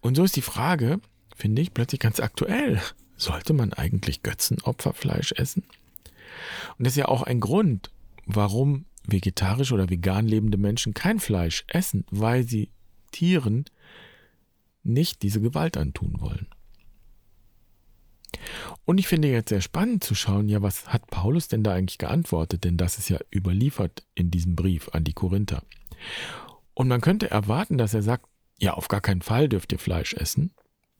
Und 0.00 0.14
so 0.14 0.24
ist 0.24 0.36
die 0.36 0.42
Frage, 0.42 1.00
finde 1.34 1.62
ich, 1.62 1.74
plötzlich 1.74 2.00
ganz 2.00 2.20
aktuell. 2.20 2.80
Sollte 3.16 3.52
man 3.52 3.72
eigentlich 3.72 4.22
Götzenopferfleisch 4.22 5.32
essen? 5.32 5.64
Und 6.78 6.86
das 6.86 6.94
ist 6.94 6.98
ja 6.98 7.08
auch 7.08 7.22
ein 7.22 7.40
Grund, 7.40 7.90
warum 8.26 8.86
vegetarisch 9.04 9.72
oder 9.72 9.90
vegan 9.90 10.26
lebende 10.26 10.58
Menschen 10.58 10.94
kein 10.94 11.18
Fleisch 11.18 11.64
essen, 11.68 12.04
weil 12.10 12.46
sie 12.46 12.70
Tieren 13.12 13.64
nicht 14.82 15.22
diese 15.22 15.40
Gewalt 15.40 15.76
antun 15.76 16.20
wollen. 16.20 16.46
Und 18.84 18.98
ich 18.98 19.08
finde 19.08 19.28
jetzt 19.28 19.50
sehr 19.50 19.60
spannend 19.60 20.04
zu 20.04 20.14
schauen, 20.14 20.48
ja, 20.48 20.62
was 20.62 20.88
hat 20.88 21.06
Paulus 21.08 21.48
denn 21.48 21.62
da 21.62 21.74
eigentlich 21.74 21.98
geantwortet? 21.98 22.64
Denn 22.64 22.76
das 22.76 22.98
ist 22.98 23.08
ja 23.08 23.18
überliefert 23.34 24.06
in 24.14 24.30
diesem 24.30 24.56
Brief 24.56 24.88
an 24.90 25.04
die 25.04 25.12
Korinther. 25.12 25.62
Und 26.74 26.88
man 26.88 27.00
könnte 27.00 27.30
erwarten, 27.30 27.78
dass 27.78 27.94
er 27.94 28.02
sagt, 28.02 28.26
ja, 28.58 28.74
auf 28.74 28.88
gar 28.88 29.00
keinen 29.00 29.22
Fall 29.22 29.48
dürft 29.48 29.72
ihr 29.72 29.78
Fleisch 29.78 30.14
essen. 30.14 30.52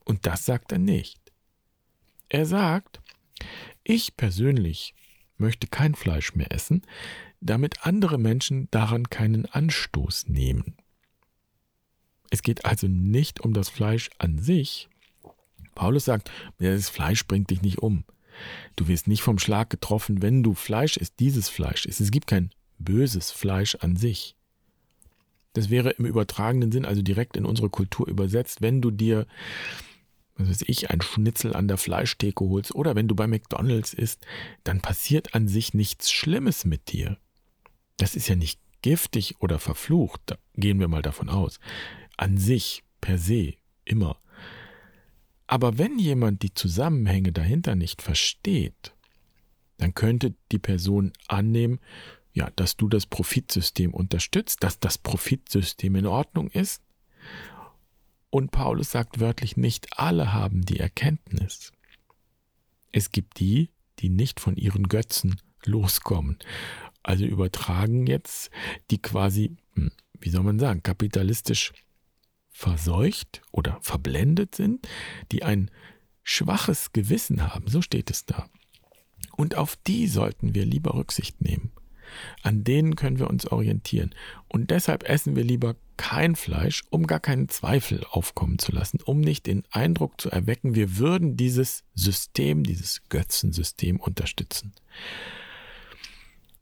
Und 0.03 0.25
das 0.25 0.45
sagt 0.45 0.71
er 0.71 0.79
nicht. 0.79 1.19
Er 2.29 2.45
sagt, 2.45 3.01
ich 3.83 4.15
persönlich 4.17 4.95
möchte 5.37 5.67
kein 5.67 5.95
Fleisch 5.95 6.35
mehr 6.35 6.51
essen, 6.51 6.83
damit 7.39 7.85
andere 7.85 8.17
Menschen 8.17 8.67
daran 8.71 9.09
keinen 9.09 9.45
Anstoß 9.45 10.27
nehmen. 10.27 10.77
Es 12.29 12.41
geht 12.43 12.65
also 12.65 12.87
nicht 12.87 13.41
um 13.41 13.53
das 13.53 13.69
Fleisch 13.69 14.09
an 14.17 14.37
sich. 14.37 14.87
Paulus 15.75 16.05
sagt, 16.05 16.31
das 16.59 16.89
Fleisch 16.89 17.27
bringt 17.27 17.49
dich 17.49 17.61
nicht 17.61 17.79
um. 17.79 18.05
Du 18.75 18.87
wirst 18.87 19.07
nicht 19.07 19.21
vom 19.21 19.39
Schlag 19.39 19.69
getroffen, 19.69 20.21
wenn 20.21 20.41
du 20.43 20.53
Fleisch 20.53 20.97
isst, 20.97 21.19
dieses 21.19 21.49
Fleisch 21.49 21.85
isst. 21.85 21.99
Es 21.99 22.11
gibt 22.11 22.27
kein 22.27 22.51
böses 22.79 23.31
Fleisch 23.31 23.75
an 23.75 23.95
sich. 23.95 24.35
Das 25.53 25.69
wäre 25.69 25.91
im 25.91 26.05
übertragenen 26.05 26.71
Sinn, 26.71 26.85
also 26.85 27.01
direkt 27.01 27.35
in 27.35 27.45
unsere 27.45 27.69
Kultur 27.69 28.07
übersetzt, 28.07 28.61
wenn 28.61 28.81
du 28.81 28.89
dir, 28.89 29.27
was 30.35 30.49
weiß 30.49 30.63
ich, 30.67 30.89
ein 30.89 31.01
Schnitzel 31.01 31.53
an 31.55 31.67
der 31.67 31.77
Fleischtheke 31.77 32.45
holst 32.45 32.73
oder 32.73 32.95
wenn 32.95 33.07
du 33.07 33.15
bei 33.15 33.27
McDonalds 33.27 33.93
isst, 33.93 34.25
dann 34.63 34.81
passiert 34.81 35.35
an 35.35 35.47
sich 35.47 35.73
nichts 35.73 36.11
Schlimmes 36.11 36.63
mit 36.63 36.91
dir. 36.91 37.17
Das 37.97 38.15
ist 38.15 38.29
ja 38.29 38.35
nicht 38.35 38.59
giftig 38.81 39.35
oder 39.39 39.59
verflucht, 39.59 40.21
da 40.25 40.37
gehen 40.55 40.79
wir 40.79 40.87
mal 40.87 41.01
davon 41.01 41.29
aus 41.29 41.59
an 42.21 42.37
sich, 42.37 42.83
per 43.01 43.17
se, 43.17 43.55
immer. 43.83 44.21
Aber 45.47 45.79
wenn 45.79 45.97
jemand 45.97 46.43
die 46.43 46.53
Zusammenhänge 46.53 47.31
dahinter 47.31 47.75
nicht 47.75 48.03
versteht, 48.03 48.93
dann 49.77 49.95
könnte 49.95 50.35
die 50.51 50.59
Person 50.59 51.11
annehmen, 51.27 51.79
ja, 52.33 52.49
dass 52.55 52.77
du 52.77 52.87
das 52.87 53.05
Profitsystem 53.05 53.93
unterstützt, 53.93 54.63
dass 54.63 54.79
das 54.79 54.97
Profitsystem 54.97 55.95
in 55.95 56.05
Ordnung 56.05 56.49
ist. 56.49 56.81
Und 58.29 58.51
Paulus 58.51 58.91
sagt 58.91 59.19
wörtlich, 59.19 59.57
nicht 59.57 59.99
alle 59.99 60.31
haben 60.31 60.61
die 60.61 60.79
Erkenntnis. 60.79 61.73
Es 62.91 63.11
gibt 63.11 63.39
die, 63.39 63.69
die 63.99 64.09
nicht 64.09 64.39
von 64.39 64.55
ihren 64.55 64.87
Götzen 64.87 65.41
loskommen. 65.65 66.37
Also 67.03 67.25
übertragen 67.25 68.07
jetzt, 68.07 68.49
die 68.89 69.01
quasi, 69.01 69.57
hm, 69.73 69.91
wie 70.19 70.29
soll 70.29 70.43
man 70.43 70.59
sagen, 70.59 70.83
kapitalistisch 70.83 71.73
verseucht 72.49 73.41
oder 73.51 73.79
verblendet 73.81 74.55
sind, 74.55 74.87
die 75.31 75.43
ein 75.43 75.71
schwaches 76.23 76.93
Gewissen 76.93 77.53
haben, 77.53 77.67
so 77.67 77.81
steht 77.81 78.09
es 78.11 78.25
da. 78.25 78.49
Und 79.35 79.55
auf 79.55 79.75
die 79.75 80.07
sollten 80.07 80.53
wir 80.53 80.65
lieber 80.65 80.93
Rücksicht 80.93 81.41
nehmen. 81.41 81.71
An 82.41 82.63
denen 82.63 82.95
können 82.95 83.19
wir 83.19 83.29
uns 83.29 83.45
orientieren. 83.47 84.13
Und 84.47 84.71
deshalb 84.71 85.03
essen 85.03 85.35
wir 85.35 85.43
lieber 85.43 85.75
kein 85.97 86.35
Fleisch, 86.35 86.83
um 86.89 87.07
gar 87.07 87.19
keinen 87.19 87.49
Zweifel 87.49 88.05
aufkommen 88.09 88.59
zu 88.59 88.71
lassen, 88.71 88.99
um 89.03 89.21
nicht 89.21 89.45
den 89.45 89.63
Eindruck 89.71 90.19
zu 90.19 90.29
erwecken, 90.29 90.75
wir 90.75 90.97
würden 90.97 91.37
dieses 91.37 91.83
System, 91.93 92.63
dieses 92.63 93.03
Götzensystem 93.09 93.99
unterstützen. 93.99 94.73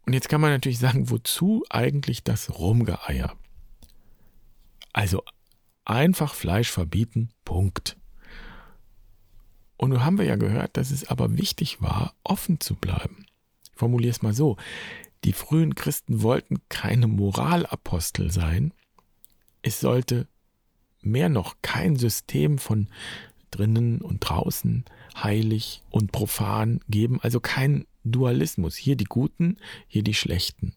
Und 0.05 0.13
jetzt 0.13 0.29
kann 0.29 0.41
man 0.41 0.51
natürlich 0.51 0.79
sagen, 0.79 1.09
wozu 1.09 1.63
eigentlich 1.69 2.23
das 2.23 2.57
Rumgeeier? 2.57 3.35
Also 4.91 5.23
Einfach 5.89 6.35
Fleisch 6.35 6.69
verbieten, 6.69 7.29
Punkt. 7.45 7.97
Und 9.75 9.89
nun 9.89 10.05
haben 10.05 10.19
wir 10.19 10.25
ja 10.25 10.35
gehört, 10.35 10.77
dass 10.77 10.91
es 10.91 11.09
aber 11.09 11.35
wichtig 11.35 11.81
war, 11.81 12.13
offen 12.23 12.59
zu 12.59 12.75
bleiben. 12.75 13.25
Ich 13.63 13.71
formuliere 13.79 14.11
es 14.11 14.21
mal 14.21 14.35
so. 14.35 14.55
Die 15.23 15.33
frühen 15.33 15.75
Christen 15.75 16.21
wollten 16.21 16.61
keine 16.69 17.07
Moralapostel 17.07 18.31
sein. 18.31 18.73
Es 19.61 19.79
sollte 19.79 20.27
mehr 21.01 21.29
noch 21.29 21.55
kein 21.61 21.95
System 21.95 22.57
von 22.57 22.87
drinnen 23.51 24.01
und 24.01 24.19
draußen, 24.19 24.85
heilig 25.15 25.81
und 25.89 26.11
profan 26.11 26.79
geben, 26.87 27.19
also 27.21 27.39
kein 27.39 27.85
Dualismus. 28.03 28.75
Hier 28.75 28.95
die 28.95 29.05
Guten, 29.05 29.57
hier 29.87 30.03
die 30.03 30.13
Schlechten. 30.13 30.75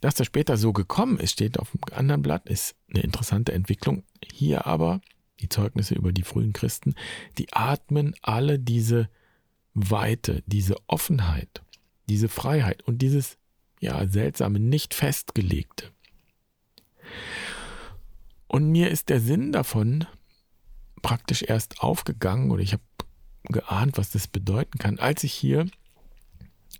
Dass 0.00 0.14
das 0.14 0.26
später 0.26 0.56
so 0.56 0.72
gekommen 0.72 1.18
ist, 1.18 1.32
steht 1.32 1.58
auf 1.58 1.72
dem 1.72 1.80
anderen 1.92 2.22
Blatt, 2.22 2.48
ist 2.48 2.74
eine 2.92 3.02
interessante 3.02 3.52
Entwicklung. 3.52 4.02
Hier 4.32 4.66
aber 4.66 5.00
die 5.40 5.48
Zeugnisse 5.48 5.94
über 5.94 6.12
die 6.12 6.22
frühen 6.22 6.52
Christen, 6.52 6.94
die 7.38 7.52
atmen 7.52 8.14
alle 8.22 8.58
diese 8.58 9.08
Weite, 9.74 10.42
diese 10.46 10.76
Offenheit, 10.86 11.62
diese 12.10 12.28
Freiheit 12.28 12.82
und 12.82 12.98
dieses 12.98 13.38
ja 13.80 14.06
seltsame, 14.06 14.60
nicht 14.60 14.94
festgelegte. 14.94 15.90
Und 18.46 18.70
mir 18.70 18.90
ist 18.90 19.08
der 19.08 19.20
Sinn 19.20 19.52
davon 19.52 20.06
praktisch 21.02 21.42
erst 21.42 21.80
aufgegangen 21.80 22.50
oder 22.50 22.62
ich 22.62 22.72
habe 22.72 22.82
geahnt, 23.44 23.96
was 23.96 24.10
das 24.10 24.28
bedeuten 24.28 24.78
kann, 24.78 24.98
als 24.98 25.24
ich 25.24 25.32
hier 25.32 25.66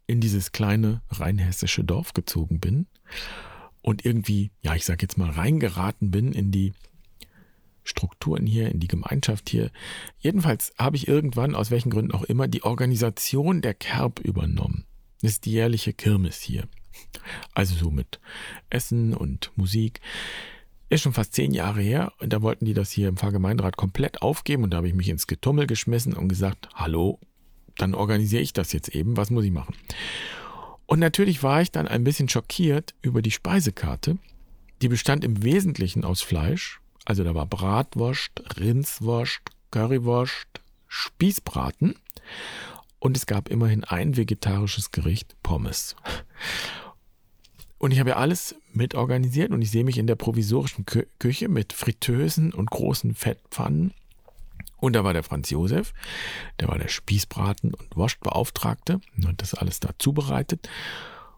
in 0.07 0.21
dieses 0.21 0.53
kleine 0.53 1.01
rheinhessische 1.09 1.85
Dorf 1.85 2.13
gezogen 2.13 2.61
bin 2.61 2.87
und 3.83 4.05
irgendwie, 4.05 4.51
ja, 4.61 4.75
ich 4.75 4.85
sag 4.85 5.01
jetzt 5.01 5.17
mal, 5.17 5.31
reingeraten 5.31 6.11
bin 6.11 6.33
in 6.33 6.51
die 6.51 6.75
Strukturen 7.83 8.47
hier, 8.47 8.69
in 8.71 8.81
die 8.81 8.89
Gemeinschaft 8.89 9.49
hier. 9.49 9.71
Jedenfalls 10.19 10.75
habe 10.77 10.97
ich 10.97 11.09
irgendwann, 11.09 11.55
aus 11.55 11.71
welchen 11.71 11.91
Gründen 11.91 12.13
auch 12.13 12.25
immer, 12.25 12.47
die 12.47 12.63
Organisation 12.63 13.63
der 13.63 13.75
Kerb 13.75 14.21
übernommen. 14.21 14.85
Ist 15.23 15.45
die 15.45 15.53
jährliche 15.53 15.93
Kirmes 15.93 16.41
hier. 16.41 16.69
Also 17.55 17.75
so 17.75 17.91
mit 17.91 18.21
Essen 18.71 19.15
und 19.15 19.53
Musik. 19.57 20.01
Ist 20.89 21.03
schon 21.03 21.13
fast 21.13 21.35
zehn 21.35 21.53
Jahre 21.53 21.81
her 21.81 22.13
und 22.19 22.33
da 22.33 22.43
wollten 22.43 22.65
die 22.65 22.75
das 22.75 22.91
hier 22.91 23.09
im 23.09 23.17
Pfarrgemeinderat 23.17 23.77
komplett 23.77 24.23
aufgeben 24.23 24.65
und 24.65 24.71
da 24.71 24.79
habe 24.79 24.89
ich 24.89 24.95
mich 24.95 25.09
ins 25.09 25.27
Getummel 25.27 25.67
geschmissen 25.67 26.15
und 26.15 26.29
gesagt, 26.29 26.69
hallo, 26.75 27.21
dann 27.77 27.95
organisiere 27.95 28.43
ich 28.43 28.53
das 28.53 28.73
jetzt 28.73 28.89
eben, 28.89 29.17
was 29.17 29.31
muss 29.31 29.45
ich 29.45 29.53
machen? 29.53 29.75
Und 30.87 30.99
natürlich 30.99 31.45
war 31.45 31.63
ich 31.63 31.71
dann 31.71 31.87
ein 31.87 32.03
bisschen 32.03 32.29
schockiert 32.29 32.95
über 33.03 33.23
die 33.23 33.31
Speisekarte. 33.31 34.19
Die 34.83 34.89
bestand 34.89 35.25
im 35.25 35.45
Wesentlichen 35.45 36.05
aus 36.05 36.23
Fleisch, 36.23 36.81
also 37.05 37.23
da 37.23 37.35
war 37.35 37.47
Bratwurst, 37.47 38.33
Rindswurst, 38.59 39.43
Currywurst, 39.71 40.49
Spießbraten 40.89 41.95
und 43.01 43.17
es 43.17 43.27
gab 43.27 43.49
immerhin 43.49 43.83
ein 43.83 44.17
vegetarisches 44.17 44.93
Gericht, 44.93 45.35
Pommes. 45.43 45.97
Und 47.79 47.93
ich 47.93 47.99
habe 47.99 48.11
ja 48.11 48.17
alles 48.17 48.55
mit 48.73 48.95
organisiert 48.95 49.51
und 49.51 49.63
ich 49.63 49.71
sehe 49.71 49.85
mich 49.85 49.97
in 49.97 50.07
der 50.07 50.15
provisorischen 50.15 50.85
Kü 50.85 51.07
Küche 51.19 51.49
mit 51.49 51.73
Fritteusen 51.73 52.53
und 52.53 52.71
großen 52.71 53.15
Fettpfannen. 53.15 53.95
Und 54.77 54.95
da 54.95 55.03
war 55.03 55.15
der 55.15 55.23
Franz 55.23 55.51
Josef, 55.51 55.93
der 56.59 56.69
war 56.69 56.79
der 56.79 56.89
Spießbraten- 56.89 57.75
und 57.75 57.97
Wurstbeauftragte 57.97 59.01
und 59.17 59.27
hat 59.27 59.43
das 59.43 59.55
alles 59.55 59.81
da 59.81 59.91
zubereitet. 59.99 60.69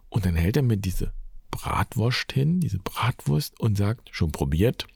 Und 0.09 0.27
dann 0.27 0.35
hält 0.35 0.57
er 0.57 0.63
mir 0.63 0.77
diese 0.77 1.13
Bratwurst 1.53 2.33
hin, 2.33 2.59
diese 2.59 2.81
Bratwurst 2.81 3.59
und 3.61 3.79
sagt, 3.79 4.11
schon 4.13 4.33
probiert? 4.33 4.87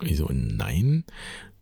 Ich 0.00 0.16
so, 0.16 0.28
nein, 0.32 1.04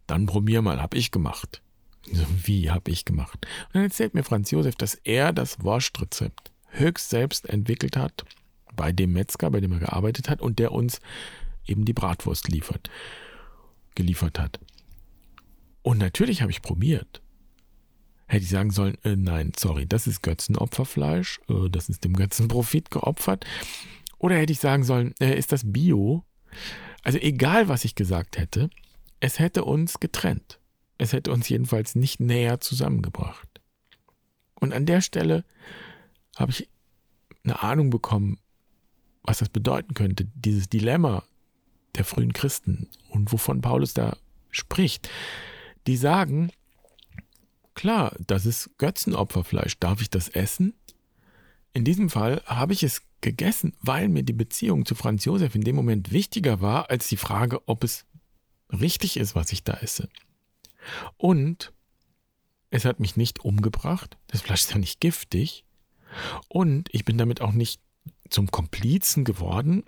dann 0.07 0.27
probier 0.27 0.61
mal, 0.61 0.81
hab 0.81 0.95
ich 0.95 1.11
gemacht. 1.11 1.63
So, 2.11 2.25
wie 2.45 2.71
hab 2.71 2.89
ich 2.89 3.05
gemacht? 3.05 3.47
Und 3.67 3.75
dann 3.75 3.85
erzählt 3.85 4.15
mir 4.15 4.25
Franz 4.25 4.51
Josef, 4.51 4.75
dass 4.75 4.95
er 4.95 5.33
das 5.33 5.63
Wurstrezept 5.63 6.51
höchst 6.71 7.11
selbst 7.11 7.49
entwickelt 7.49 7.97
hat 7.97 8.25
bei 8.75 8.93
dem 8.93 9.13
Metzger, 9.13 9.51
bei 9.51 9.61
dem 9.61 9.73
er 9.73 9.79
gearbeitet 9.79 10.29
hat 10.29 10.41
und 10.41 10.59
der 10.59 10.73
uns 10.73 11.01
eben 11.67 11.85
die 11.85 11.93
Bratwurst 11.93 12.49
liefert, 12.49 12.91
geliefert 13.95 14.39
hat. 14.39 14.59
Und 15.83 15.99
natürlich 15.99 16.43
habe 16.43 16.51
ich 16.51 16.63
probiert. 16.63 17.21
Hätte 18.27 18.45
ich 18.45 18.51
sagen 18.51 18.71
sollen, 18.71 18.97
äh, 19.05 19.15
nein, 19.15 19.53
sorry, 19.59 19.87
das 19.87 20.07
ist 20.07 20.23
Götzenopferfleisch, 20.23 21.41
äh, 21.49 21.69
das 21.69 21.89
ist 21.89 22.05
dem 22.05 22.15
Götzenprofit 22.15 22.91
geopfert. 22.91 23.45
Oder 24.19 24.37
hätte 24.37 24.53
ich 24.53 24.61
sagen 24.61 24.85
sollen, 24.85 25.13
äh, 25.21 25.37
ist 25.37 25.53
das 25.53 25.71
Bio? 25.71 26.25
Also 27.03 27.19
egal, 27.19 27.69
was 27.69 27.85
ich 27.85 27.95
gesagt 27.95 28.39
hätte, 28.39 28.71
es 29.21 29.39
hätte 29.39 29.65
uns 29.65 30.01
getrennt. 30.01 30.61
Es 31.03 31.13
hätte 31.13 31.33
uns 31.33 31.49
jedenfalls 31.49 31.97
nicht 31.97 32.21
näher 32.21 32.61
zusammengebracht. 32.61 33.61
Und 34.55 34.73
an 34.73 34.87
der 34.87 35.01
Stelle 35.01 35.45
habe 36.37 36.53
ich 36.53 36.69
eine 37.43 37.61
Ahnung 37.61 37.91
bekommen, 37.91 38.38
was 39.25 39.38
das 39.38 39.49
bedeuten 39.49 39.95
könnte, 39.95 40.27
dieses 40.37 40.69
Dilemma 40.69 41.25
der 41.97 42.05
frühen 42.05 42.33
Christen 42.33 42.88
und 43.09 43.33
wovon 43.33 43.61
Paulus 43.61 43.95
da 43.95 44.17
spricht. 44.53 45.11
Die 45.88 45.97
sagen, 45.97 46.53
klar, 47.75 48.15
das 48.25 48.47
ist 48.47 48.71
Götzenopferfleisch, 48.79 49.81
darf 49.81 50.01
ich 50.01 50.09
das 50.09 50.29
essen? 50.29 50.73
In 51.73 51.85
diesem 51.85 52.11
Fall 52.11 52.45
habe 52.47 52.75
ich 52.75 52.85
es 52.85 53.03
gegessen, 53.21 53.73
weil 53.81 54.09
mir 54.09 54.23
die 54.23 54.33
Beziehung 54.33 54.87
zu 54.87 54.95
Franz 54.95 55.25
Josef 55.25 55.57
in 55.57 55.62
dem 55.62 55.75
Moment 55.75 56.12
wichtiger 56.12 56.61
war 56.61 56.91
als 56.91 57.09
die 57.09 57.17
Frage, 57.17 57.67
ob 57.67 57.83
es 57.83 58.07
richtig 58.71 59.17
ist, 59.17 59.35
was 59.35 59.51
ich 59.51 59.65
da 59.65 59.75
esse. 59.79 60.09
Und 61.16 61.73
es 62.71 62.85
hat 62.85 63.01
mich 63.01 63.16
nicht 63.16 63.45
umgebracht, 63.45 64.16
das 64.29 64.40
Fleisch 64.40 64.62
ist 64.62 64.73
ja 64.73 64.79
nicht 64.79 65.01
giftig, 65.01 65.64
und 66.49 66.88
ich 66.92 67.05
bin 67.05 67.18
damit 67.18 67.40
auch 67.40 67.53
nicht 67.53 67.81
zum 68.29 68.51
Komplizen 68.51 69.25
geworden. 69.25 69.85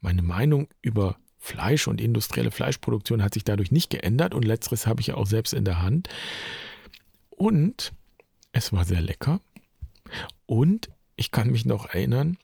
Meine 0.00 0.22
Meinung 0.22 0.68
über 0.82 1.18
Fleisch 1.38 1.88
und 1.88 2.00
industrielle 2.00 2.50
Fleischproduktion 2.50 3.22
hat 3.22 3.34
sich 3.34 3.44
dadurch 3.44 3.70
nicht 3.70 3.90
geändert 3.90 4.34
und 4.34 4.44
letzteres 4.44 4.86
habe 4.86 5.00
ich 5.00 5.08
ja 5.08 5.14
auch 5.14 5.26
selbst 5.26 5.54
in 5.54 5.64
der 5.64 5.80
Hand. 5.80 6.08
Und 7.30 7.92
es 8.52 8.72
war 8.72 8.84
sehr 8.84 9.00
lecker. 9.00 9.40
Und 10.46 10.90
ich 11.16 11.30
kann 11.30 11.50
mich 11.50 11.64
noch 11.64 11.86
erinnern, 11.86 12.38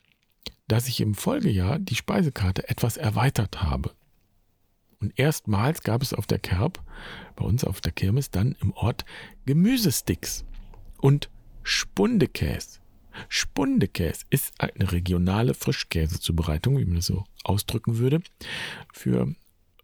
dass 0.69 0.89
ich 0.89 1.01
im 1.01 1.15
Folgejahr 1.15 1.79
die 1.79 1.97
Speisekarte 1.97 2.69
etwas 2.69 2.97
erweitert 2.97 3.63
habe. 3.63 3.93
Und 5.05 5.13
erstmals 5.19 5.83
gab 5.83 6.01
es 6.01 6.15
auf 6.15 6.27
der 6.27 6.39
Kerb, 6.39 6.83
bei 7.37 7.45
uns 7.45 7.63
auf 7.63 7.83
der 7.83 7.93
Kirmes, 7.93 8.31
dann 8.31 8.57
im 8.63 8.73
Ort 8.73 9.05
Gemüsesticks 9.45 10.47
und 10.97 11.29
Spundekäse. 11.63 12.81
Spundekäse 13.29 14.25
ist 14.31 14.59
eine 14.59 14.93
regionale 14.93 15.53
Frischkäsezubereitung, 15.53 16.79
wie 16.79 16.87
man 16.87 16.97
das 16.97 17.05
so 17.05 17.25
ausdrücken 17.45 17.99
würde, 17.99 18.23
für 18.95 19.35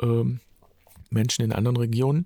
ähm, 0.01 0.41
Menschen 1.11 1.45
in 1.45 1.53
anderen 1.53 1.77
Regionen. 1.77 2.25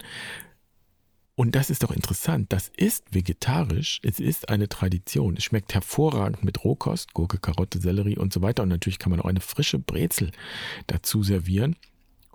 Und 1.34 1.56
das 1.56 1.68
ist 1.68 1.82
doch 1.82 1.90
interessant. 1.90 2.52
Das 2.52 2.68
ist 2.68 3.12
vegetarisch. 3.12 3.98
Es 4.04 4.20
ist 4.20 4.50
eine 4.50 4.68
Tradition. 4.68 5.36
Es 5.36 5.42
schmeckt 5.42 5.74
hervorragend 5.74 6.44
mit 6.44 6.62
Rohkost, 6.62 7.12
Gurke, 7.12 7.38
Karotte, 7.38 7.80
Sellerie 7.80 8.18
und 8.18 8.32
so 8.32 8.40
weiter. 8.40 8.62
Und 8.62 8.68
natürlich 8.68 9.00
kann 9.00 9.10
man 9.10 9.20
auch 9.20 9.24
eine 9.24 9.40
frische 9.40 9.80
Brezel 9.80 10.30
dazu 10.86 11.24
servieren. 11.24 11.74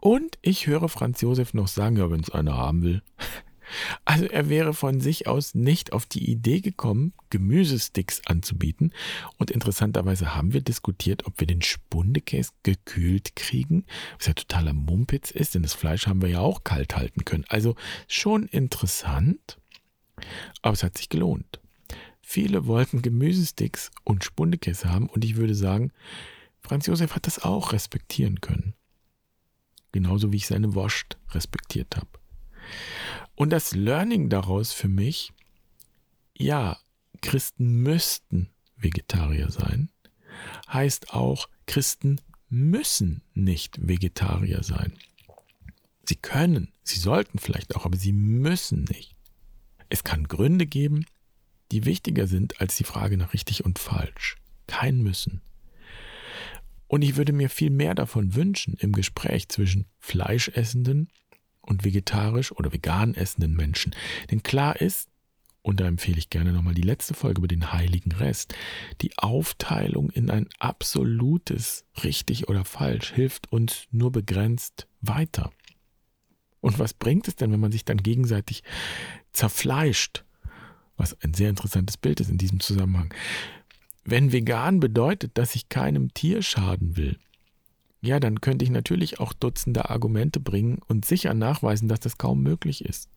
Und 0.01 0.38
ich 0.41 0.67
höre 0.67 0.88
Franz 0.88 1.21
Josef 1.21 1.53
noch 1.53 1.67
sagen, 1.67 1.97
ja, 1.97 2.09
wenn 2.09 2.21
es 2.21 2.29
einer 2.29 2.55
haben 2.55 2.83
will, 2.83 3.01
also 4.05 4.25
er 4.25 4.49
wäre 4.49 4.73
von 4.73 5.01
sich 5.01 5.27
aus 5.27 5.55
nicht 5.55 5.91
auf 5.91 6.05
die 6.05 6.29
Idee 6.29 6.62
gekommen, 6.62 7.13
Gemüsesticks 7.29 8.21
anzubieten. 8.25 8.93
Und 9.38 9.51
interessanterweise 9.51 10.35
haben 10.35 10.53
wir 10.53 10.62
diskutiert, 10.62 11.25
ob 11.25 11.39
wir 11.39 11.47
den 11.47 11.62
Spundekäse 11.62 12.51
gekühlt 12.63 13.35
kriegen, 13.35 13.85
was 14.17 14.27
ja 14.27 14.33
totaler 14.33 14.73
Mumpitz 14.73 15.31
ist, 15.31 15.55
denn 15.55 15.63
das 15.63 15.73
Fleisch 15.73 16.07
haben 16.07 16.21
wir 16.21 16.29
ja 16.29 16.39
auch 16.39 16.63
kalt 16.63 16.95
halten 16.95 17.25
können. 17.25 17.45
Also 17.49 17.75
schon 18.07 18.45
interessant, 18.47 19.57
aber 20.62 20.73
es 20.73 20.83
hat 20.83 20.97
sich 20.97 21.09
gelohnt. 21.09 21.59
Viele 22.21 22.67
wollten 22.67 23.01
Gemüsesticks 23.01 23.91
und 24.03 24.23
Spundekäse 24.23 24.89
haben 24.91 25.09
und 25.09 25.25
ich 25.25 25.35
würde 25.35 25.55
sagen, 25.55 25.91
Franz 26.62 26.85
Josef 26.85 27.15
hat 27.15 27.25
das 27.25 27.39
auch 27.39 27.73
respektieren 27.73 28.39
können. 28.39 28.75
Genauso 29.91 30.32
wie 30.32 30.38
ich 30.38 30.47
seine 30.47 30.75
Wurst 30.75 31.17
respektiert 31.32 31.95
habe. 31.95 32.10
Und 33.36 33.52
das 33.52 33.73
Learning 33.73 34.30
daraus 34.30 34.73
für 34.73 34.88
mich, 34.88 35.32
ja, 36.38 36.78
Christen 37.21 37.82
müssten 37.82 38.49
Vegetarier 38.75 39.49
sein, 39.49 39.89
heißt 40.71 41.13
auch, 41.13 41.49
Christen 41.65 42.21
müssen 42.49 43.21
nicht 43.34 43.78
Vegetarier 43.88 44.63
sein. 44.63 44.93
Sie 46.08 46.15
können, 46.15 46.73
sie 46.84 46.99
sollten 46.99 47.39
vielleicht 47.39 47.75
auch, 47.75 47.86
aber 47.86 47.97
sie 47.97 48.13
müssen 48.13 48.86
nicht. 48.86 49.15
Es 49.89 50.04
kann 50.04 50.28
Gründe 50.28 50.65
geben, 50.65 51.06
die 51.71 51.86
wichtiger 51.86 52.28
sind 52.28 52.60
als 52.62 52.75
die 52.78 52.84
Frage 52.84 53.17
nach 53.17 53.34
richtig 53.34 53.63
und 53.63 53.80
falsch. 53.80 54.38
Kein 54.67 55.02
Müssen. 55.02 55.41
Und 56.89 57.04
ich 57.04 57.15
würde 57.15 57.34
mir 57.34 57.49
viel 57.49 57.69
mehr 57.69 57.93
davon 57.93 58.36
wünschen 58.36 58.73
im 58.80 58.91
Gespräch 58.91 59.47
zwischen 59.47 59.86
Fleischessenden 59.99 61.08
und 61.62 61.86
vegetarisch 61.86 62.52
oder 62.52 62.73
vegan 62.73 63.13
essenden 63.13 63.56
Menschen. 63.56 63.95
Denn 64.32 64.41
klar 64.41 64.82
ist, 64.82 65.08
und 65.62 65.80
da 65.80 65.86
empfehle 65.86 66.17
ich 66.17 66.32
gerne 66.32 66.52
nochmal 66.52 66.73
die 66.73 66.82
letzte 66.82 67.13
Folge 67.13 67.39
über 67.39 67.47
den 67.47 67.71
heiligen 67.71 68.12
Rest, 68.12 68.56
die 69.02 69.15
Aufteilung 69.19 70.10
in 70.10 70.32
ein 70.32 70.47
absolutes 70.58 71.86
richtig 72.04 72.49
oder 72.49 72.65
falsch 72.65 73.13
hilft 73.13 73.52
uns 73.52 73.84
nur 73.91 74.12
begrenzt 74.12 74.88
weiter. 74.99 75.52
Und 76.60 76.80
was 76.80 76.95
bringt 76.95 77.28
es 77.28 77.36
denn, 77.36 77.52
wenn 77.52 77.60
man 77.60 77.71
sich 77.71 77.86
dann 77.86 77.97
gegenseitig 77.97 78.63
zerfleischt? 79.32 80.25
Was 80.97 81.15
ein 81.21 81.36
sehr 81.36 81.52
interessantes 81.52 81.97
Bild 81.97 82.19
ist 82.19 82.32
in 82.32 82.39
diesem 82.39 82.60
Zusammenhang. 82.60 83.13
Wenn 84.09 84.31
vegan 84.31 84.79
bedeutet, 84.79 85.37
dass 85.37 85.53
ich 85.53 85.69
keinem 85.69 86.13
Tier 86.15 86.41
schaden 86.41 86.97
will, 86.97 87.19
ja, 88.01 88.19
dann 88.19 88.41
könnte 88.41 88.65
ich 88.65 88.71
natürlich 88.71 89.19
auch 89.19 89.33
Dutzende 89.33 89.89
Argumente 89.89 90.39
bringen 90.39 90.79
und 90.87 91.05
sicher 91.05 91.35
nachweisen, 91.35 91.87
dass 91.87 91.99
das 91.99 92.17
kaum 92.17 92.41
möglich 92.41 92.83
ist. 92.83 93.09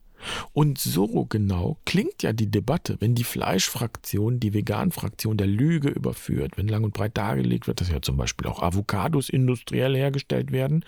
Und 0.53 0.77
so 0.77 1.25
genau 1.25 1.79
klingt 1.85 2.21
ja 2.21 2.31
die 2.31 2.51
Debatte, 2.51 2.97
wenn 2.99 3.15
die 3.15 3.23
Fleischfraktion 3.23 4.39
die 4.39 4.53
Veganfraktion 4.53 5.35
der 5.35 5.47
Lüge 5.47 5.89
überführt, 5.89 6.57
wenn 6.57 6.67
lang 6.67 6.83
und 6.83 6.93
breit 6.93 7.17
dargelegt 7.17 7.65
wird, 7.65 7.81
dass 7.81 7.89
ja 7.89 8.01
zum 8.01 8.15
Beispiel 8.15 8.47
auch 8.47 8.61
Avocados 8.61 9.29
industriell 9.29 9.95
hergestellt 9.95 10.51
werden 10.51 10.85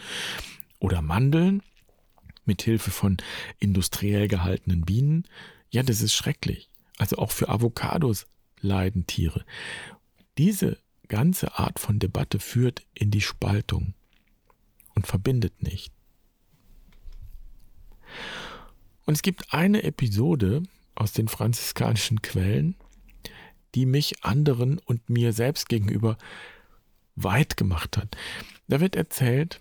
oder 0.79 1.01
Mandeln 1.01 1.63
mit 2.45 2.61
Hilfe 2.61 2.91
von 2.91 3.17
industriell 3.59 4.27
gehaltenen 4.27 4.81
Bienen. 4.81 5.23
Ja, 5.71 5.81
das 5.81 6.01
ist 6.01 6.13
schrecklich. 6.13 6.69
Also 6.97 7.17
auch 7.17 7.31
für 7.31 7.49
Avocados 7.49 8.27
leiden 8.61 9.07
Tiere. 9.07 9.45
Diese 10.37 10.77
ganze 11.07 11.57
Art 11.57 11.79
von 11.79 11.99
Debatte 11.99 12.39
führt 12.39 12.85
in 12.93 13.11
die 13.11 13.21
Spaltung 13.21 13.93
und 14.95 15.07
verbindet 15.07 15.61
nicht. 15.61 15.93
Und 19.05 19.13
es 19.13 19.21
gibt 19.21 19.53
eine 19.53 19.83
Episode 19.83 20.63
aus 20.95 21.11
den 21.11 21.27
franziskanischen 21.27 22.21
Quellen, 22.21 22.75
die 23.75 23.85
mich 23.85 24.23
anderen 24.23 24.79
und 24.79 25.09
mir 25.09 25.33
selbst 25.33 25.69
gegenüber 25.69 26.17
weit 27.15 27.57
gemacht 27.57 27.97
hat. 27.97 28.15
Da 28.67 28.79
wird 28.79 28.95
erzählt, 28.95 29.59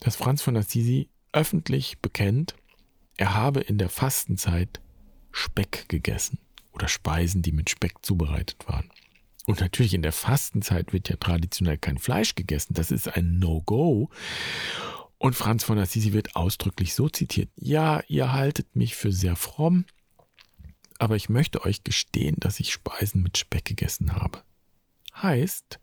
dass 0.00 0.16
Franz 0.16 0.42
von 0.42 0.56
Assisi 0.56 1.08
öffentlich 1.32 1.98
bekennt, 1.98 2.54
er 3.16 3.34
habe 3.34 3.60
in 3.60 3.78
der 3.78 3.88
Fastenzeit 3.88 4.80
Speck 5.32 5.88
gegessen 5.88 6.38
oder 6.72 6.88
Speisen, 6.88 7.42
die 7.42 7.52
mit 7.52 7.70
Speck 7.70 7.94
zubereitet 8.02 8.68
waren. 8.68 8.90
Und 9.46 9.60
natürlich 9.60 9.94
in 9.94 10.02
der 10.02 10.12
Fastenzeit 10.12 10.92
wird 10.92 11.08
ja 11.08 11.16
traditionell 11.16 11.78
kein 11.78 11.98
Fleisch 11.98 12.34
gegessen. 12.34 12.74
Das 12.74 12.90
ist 12.90 13.08
ein 13.08 13.38
No-Go. 13.38 14.10
Und 15.18 15.34
Franz 15.34 15.64
von 15.64 15.78
Assisi 15.78 16.12
wird 16.12 16.36
ausdrücklich 16.36 16.94
so 16.94 17.08
zitiert. 17.08 17.50
Ja, 17.56 18.02
ihr 18.08 18.32
haltet 18.32 18.74
mich 18.74 18.94
für 18.94 19.12
sehr 19.12 19.36
fromm, 19.36 19.84
aber 20.98 21.16
ich 21.16 21.28
möchte 21.28 21.64
euch 21.64 21.84
gestehen, 21.84 22.36
dass 22.38 22.60
ich 22.60 22.72
Speisen 22.72 23.22
mit 23.22 23.38
Speck 23.38 23.64
gegessen 23.64 24.14
habe. 24.14 24.42
Heißt, 25.14 25.78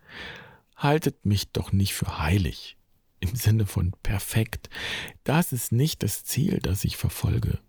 haltet 0.76 1.26
mich 1.26 1.52
doch 1.52 1.72
nicht 1.72 1.94
für 1.94 2.20
heilig 2.20 2.78
im 3.22 3.36
Sinne 3.36 3.66
von 3.66 3.94
perfekt. 4.04 4.70
Das 5.24 5.54
ist 5.54 5.72
nicht 5.72 6.04
das 6.04 6.26
Ziel, 6.26 6.60
das 6.60 6.84
ich 6.84 6.98
verfolge. 6.98 7.60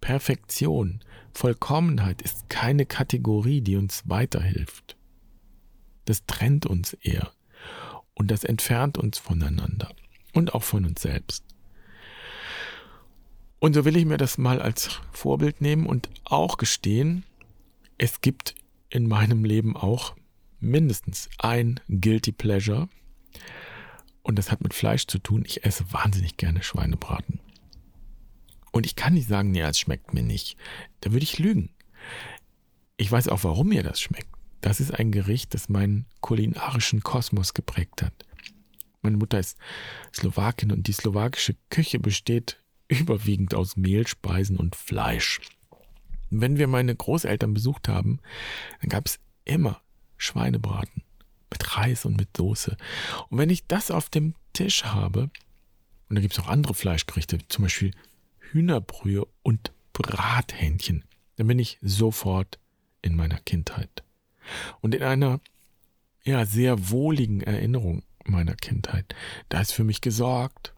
Perfektion, 0.00 1.00
Vollkommenheit 1.32 2.22
ist 2.22 2.48
keine 2.48 2.86
Kategorie, 2.86 3.60
die 3.60 3.76
uns 3.76 4.04
weiterhilft. 4.06 4.96
Das 6.04 6.26
trennt 6.26 6.66
uns 6.66 6.94
eher 6.94 7.32
und 8.14 8.30
das 8.30 8.44
entfernt 8.44 8.98
uns 8.98 9.18
voneinander 9.18 9.94
und 10.32 10.54
auch 10.54 10.62
von 10.62 10.84
uns 10.84 11.02
selbst. 11.02 11.44
Und 13.58 13.74
so 13.74 13.84
will 13.84 13.96
ich 13.96 14.04
mir 14.04 14.18
das 14.18 14.36
mal 14.36 14.60
als 14.60 15.00
Vorbild 15.12 15.60
nehmen 15.60 15.86
und 15.86 16.10
auch 16.24 16.58
gestehen, 16.58 17.24
es 17.96 18.20
gibt 18.20 18.54
in 18.90 19.08
meinem 19.08 19.44
Leben 19.44 19.76
auch 19.76 20.14
mindestens 20.60 21.30
ein 21.38 21.80
Guilty 21.88 22.32
Pleasure. 22.32 22.88
Und 24.22 24.36
das 24.38 24.50
hat 24.50 24.62
mit 24.62 24.74
Fleisch 24.74 25.06
zu 25.06 25.18
tun. 25.18 25.44
Ich 25.46 25.64
esse 25.64 25.90
wahnsinnig 25.92 26.36
gerne 26.36 26.62
Schweinebraten. 26.62 27.40
Und 28.72 28.86
ich 28.86 28.96
kann 28.96 29.14
nicht 29.14 29.28
sagen, 29.28 29.50
nee, 29.50 29.60
es 29.60 29.78
schmeckt 29.78 30.14
mir 30.14 30.22
nicht. 30.22 30.56
Da 31.00 31.12
würde 31.12 31.24
ich 31.24 31.38
lügen. 31.38 31.70
Ich 32.96 33.10
weiß 33.10 33.28
auch, 33.28 33.44
warum 33.44 33.68
mir 33.68 33.82
das 33.82 34.00
schmeckt. 34.00 34.33
Das 34.64 34.80
ist 34.80 34.98
ein 34.98 35.12
Gericht, 35.12 35.52
das 35.52 35.68
meinen 35.68 36.06
kulinarischen 36.22 37.02
Kosmos 37.02 37.52
geprägt 37.52 38.00
hat. 38.00 38.14
Meine 39.02 39.18
Mutter 39.18 39.38
ist 39.38 39.58
Slowakin 40.14 40.72
und 40.72 40.86
die 40.86 40.94
slowakische 40.94 41.54
Küche 41.68 41.98
besteht 41.98 42.58
überwiegend 42.88 43.54
aus 43.54 43.76
Mehlspeisen 43.76 44.56
und 44.56 44.74
Fleisch. 44.74 45.42
Wenn 46.30 46.56
wir 46.56 46.66
meine 46.66 46.96
Großeltern 46.96 47.52
besucht 47.52 47.88
haben, 47.88 48.20
dann 48.80 48.88
gab 48.88 49.04
es 49.04 49.20
immer 49.44 49.82
Schweinebraten 50.16 51.02
mit 51.50 51.76
Reis 51.76 52.06
und 52.06 52.16
mit 52.16 52.34
Soße. 52.34 52.78
Und 53.28 53.36
wenn 53.36 53.50
ich 53.50 53.66
das 53.66 53.90
auf 53.90 54.08
dem 54.08 54.34
Tisch 54.54 54.84
habe, 54.84 55.28
und 56.08 56.16
da 56.16 56.22
gibt 56.22 56.32
es 56.32 56.40
auch 56.40 56.48
andere 56.48 56.72
Fleischgerichte, 56.72 57.36
zum 57.48 57.64
Beispiel 57.64 57.90
Hühnerbrühe 58.38 59.26
und 59.42 59.74
Brathähnchen, 59.92 61.04
dann 61.36 61.48
bin 61.48 61.58
ich 61.58 61.78
sofort 61.82 62.58
in 63.02 63.14
meiner 63.14 63.40
Kindheit. 63.40 64.03
Und 64.80 64.94
in 64.94 65.02
einer 65.02 65.40
ja, 66.24 66.46
sehr 66.46 66.90
wohligen 66.90 67.40
Erinnerung 67.40 68.02
meiner 68.24 68.54
Kindheit. 68.54 69.14
Da 69.48 69.60
ist 69.60 69.72
für 69.72 69.84
mich 69.84 70.00
gesorgt, 70.00 70.74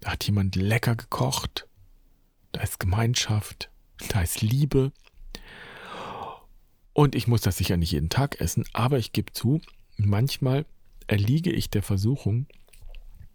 da 0.00 0.12
hat 0.12 0.24
jemand 0.24 0.56
lecker 0.56 0.96
gekocht, 0.96 1.66
da 2.52 2.60
ist 2.60 2.78
Gemeinschaft, 2.78 3.70
da 4.10 4.20
ist 4.22 4.42
Liebe, 4.42 4.92
und 6.94 7.16
ich 7.16 7.26
muss 7.26 7.40
das 7.40 7.56
sicher 7.56 7.76
nicht 7.76 7.90
jeden 7.90 8.08
Tag 8.08 8.40
essen, 8.40 8.64
aber 8.72 8.98
ich 8.98 9.12
gebe 9.12 9.32
zu, 9.32 9.60
manchmal 9.96 10.64
erliege 11.08 11.50
ich 11.50 11.68
der 11.68 11.82
Versuchung, 11.82 12.46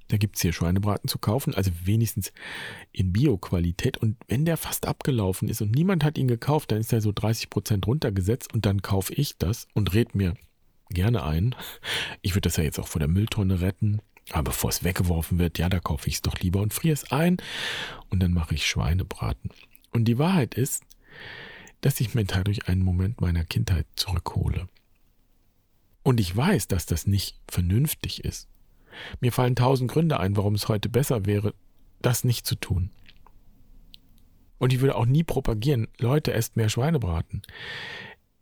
da 0.10 0.18
gibt 0.18 0.36
es 0.36 0.42
hier 0.42 0.54
Schweinebraten 0.54 1.08
zu 1.08 1.20
kaufen, 1.20 1.54
also 1.54 1.72
wenigstens 1.84 2.34
in 2.92 3.14
Bio-Qualität. 3.14 3.98
Und 3.98 4.18
wenn 4.28 4.44
der 4.44 4.58
fast 4.58 4.88
abgelaufen 4.88 5.48
ist 5.48 5.62
und 5.62 5.72
niemand 5.74 6.04
hat 6.04 6.18
ihn 6.18 6.28
gekauft, 6.28 6.72
dann 6.72 6.80
ist 6.80 6.92
er 6.92 7.02
so 7.02 7.12
30 7.14 7.50
Prozent 7.50 7.88
runtergesetzt 7.88 8.54
und 8.54 8.66
dann 8.66 8.82
kaufe 8.82 9.14
ich 9.14 9.38
das 9.38 9.68
und 9.74 9.94
red 9.94 10.16
mir 10.16 10.34
gerne 10.90 11.24
ein. 11.24 11.56
Ich 12.22 12.32
würde 12.32 12.50
das 12.50 12.58
ja 12.58 12.64
jetzt 12.64 12.80
auch 12.80 12.88
vor 12.88 13.00
der 13.00 13.08
Mülltonne 13.08 13.62
retten. 13.62 14.02
Aber 14.32 14.52
bevor 14.52 14.70
es 14.70 14.84
weggeworfen 14.84 15.40
wird, 15.40 15.58
ja, 15.58 15.70
da 15.70 15.80
kaufe 15.80 16.08
ich 16.08 16.16
es 16.16 16.22
doch 16.22 16.38
lieber 16.40 16.62
und 16.62 16.74
friere 16.74 16.94
es 16.94 17.12
ein 17.12 17.38
und 18.10 18.20
dann 18.22 18.34
mache 18.34 18.56
ich 18.56 18.68
Schweinebraten. 18.68 19.50
Und 19.92 20.06
die 20.06 20.20
Wahrheit 20.20 20.54
ist, 20.54 20.84
dass 21.82 22.00
ich 22.00 22.14
mir 22.14 22.26
dadurch 22.26 22.68
einen 22.68 22.84
Moment 22.84 23.22
meiner 23.22 23.44
Kindheit 23.44 23.88
zurückhole. 23.96 24.68
Und 26.04 26.20
ich 26.20 26.36
weiß, 26.36 26.68
dass 26.68 26.86
das 26.86 27.08
nicht 27.08 27.40
vernünftig 27.48 28.24
ist. 28.24 28.48
Mir 29.20 29.32
fallen 29.32 29.56
tausend 29.56 29.92
Gründe 29.92 30.20
ein, 30.20 30.38
warum 30.38 30.56
es 30.56 30.68
heute 30.68 30.90
besser 30.90 31.26
wäre, 31.26 31.54
das 32.02 32.24
nicht 32.24 32.46
zu 32.46 32.56
tun. 32.56 32.92
Und 34.58 34.74
ich 34.74 34.82
würde 34.82 34.96
auch 34.96 35.06
nie 35.06 35.24
propagieren, 35.24 35.88
Leute, 36.00 36.34
esst 36.34 36.58
mehr 36.58 36.70
Schweinebraten. 36.70 37.42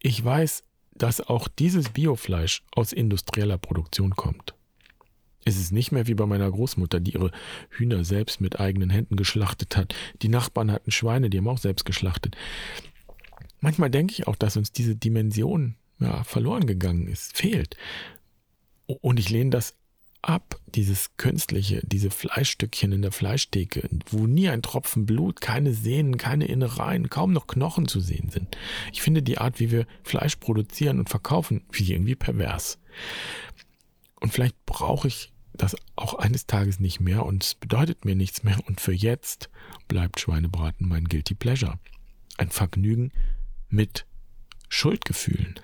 Ich 0.02 0.24
weiß, 0.24 0.64
dass 0.96 1.22
auch 1.22 1.48
dieses 1.48 1.90
Biofleisch 1.90 2.64
aus 2.72 2.92
industrieller 2.92 3.58
Produktion 3.58 4.12
kommt. 4.12 4.56
Es 5.46 5.58
ist 5.58 5.72
nicht 5.72 5.92
mehr 5.92 6.08
wie 6.08 6.16
bei 6.16 6.26
meiner 6.26 6.50
Großmutter, 6.50 7.00
die 7.00 7.14
ihre 7.14 7.32
Hühner 7.70 8.04
selbst 8.04 8.42
mit 8.42 8.60
eigenen 8.60 8.90
Händen 8.90 9.16
geschlachtet 9.16 9.78
hat. 9.78 9.96
Die 10.22 10.28
Nachbarn 10.28 10.72
hatten 10.72 10.92
Schweine, 10.92 11.30
die 11.30 11.38
haben 11.38 11.48
auch 11.48 11.60
selbst 11.60 11.86
geschlachtet 11.86 12.36
manchmal 13.60 13.90
denke 13.90 14.14
ich 14.14 14.28
auch, 14.28 14.36
dass 14.36 14.58
uns 14.58 14.72
diese 14.72 14.96
Dimension 14.96 15.76
ja, 16.00 16.24
verloren 16.24 16.68
gegangen 16.68 17.08
ist, 17.08 17.38
fehlt. 17.38 17.76
Und 18.86 19.20
ich 19.20 19.30
lehne 19.30 19.50
das 19.50 19.76
ab, 20.28 20.60
dieses 20.68 21.16
künstliche, 21.18 21.82
diese 21.86 22.10
Fleischstückchen 22.10 22.92
in 22.92 23.02
der 23.02 23.12
Fleischtheke, 23.12 23.90
wo 24.10 24.28
nie 24.28 24.50
ein 24.50 24.62
Tropfen 24.62 25.06
Blut, 25.06 25.42
keine 25.42 25.74
Sehnen, 25.74 26.18
keine 26.18 26.46
Innereien, 26.46 27.10
kaum 27.10 27.34
noch 27.34 27.48
Knochen 27.48 27.88
zu 27.88 28.00
sehen 28.00 28.30
sind. 28.30 28.58
Ich 28.92 29.02
finde 29.02 29.24
die 29.24 29.38
Art, 29.38 29.60
wie 29.60 29.72
wir 29.72 29.88
Fleisch 30.04 30.36
produzieren 30.36 31.00
und 31.00 31.10
verkaufen, 31.10 31.66
wie 31.72 31.94
irgendwie 31.94 32.16
pervers. 32.16 32.80
Und 34.20 34.34
vielleicht 34.34 34.66
brauche 34.66 35.08
ich 35.08 35.32
das 35.54 35.76
auch 35.96 36.14
eines 36.14 36.46
Tages 36.46 36.80
nicht 36.80 37.00
mehr 37.00 37.26
und 37.26 37.44
es 37.44 37.56
bedeutet 37.56 38.06
mir 38.06 38.16
nichts 38.16 38.44
mehr 38.44 38.60
und 38.68 38.82
für 38.82 38.94
jetzt 38.94 39.50
bleibt 39.88 40.20
Schweinebraten 40.20 40.88
mein 40.88 41.06
Guilty 41.06 41.34
Pleasure. 41.34 41.80
Ein 42.38 42.50
Vergnügen, 42.50 43.12
mit 43.70 44.06
Schuldgefühlen. 44.70 45.60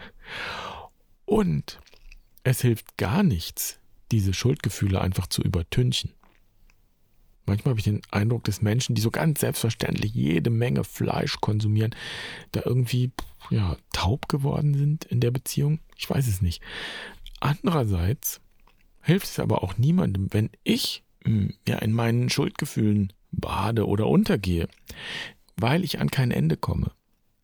Und 1.26 1.80
es 2.44 2.62
hilft 2.62 2.98
gar 2.98 3.24
nichts, 3.24 3.80
diese 4.14 4.34
Schuldgefühle 4.34 5.02
einfach 5.02 5.28
zu 5.28 5.42
übertünchen. 5.42 6.12
Manchmal 7.46 7.72
habe 7.72 7.80
ich 7.80 7.86
den 7.86 8.02
Eindruck, 8.10 8.46
dass 8.46 8.62
Menschen, 8.62 8.96
die 8.96 9.02
so 9.02 9.12
ganz 9.12 9.42
selbstverständlich 9.42 10.14
jede 10.14 10.50
Menge 10.50 10.86
Fleisch 10.86 11.38
konsumieren, 11.42 11.94
da 12.54 12.62
irgendwie 12.64 13.12
ja, 13.50 13.76
taub 13.92 14.30
geworden 14.30 14.74
sind 14.74 15.04
in 15.06 15.20
der 15.20 15.32
Beziehung. 15.32 15.80
Ich 15.98 16.10
weiß 16.10 16.28
es 16.28 16.42
nicht. 16.42 16.62
Andererseits 17.42 18.40
hilft 19.02 19.28
es 19.28 19.40
aber 19.40 19.62
auch 19.62 19.78
niemandem, 19.78 20.28
wenn 20.32 20.50
ich 20.64 21.04
hm, 21.26 21.54
ja 21.68 21.80
in 21.80 21.92
meinen 21.92 22.30
Schuldgefühlen 22.30 23.12
bade 23.32 23.86
oder 23.88 24.08
untergehe, 24.08 24.70
weil 25.58 25.84
ich 25.84 26.00
an 26.00 26.10
kein 26.10 26.32
Ende 26.32 26.56
komme 26.56 26.92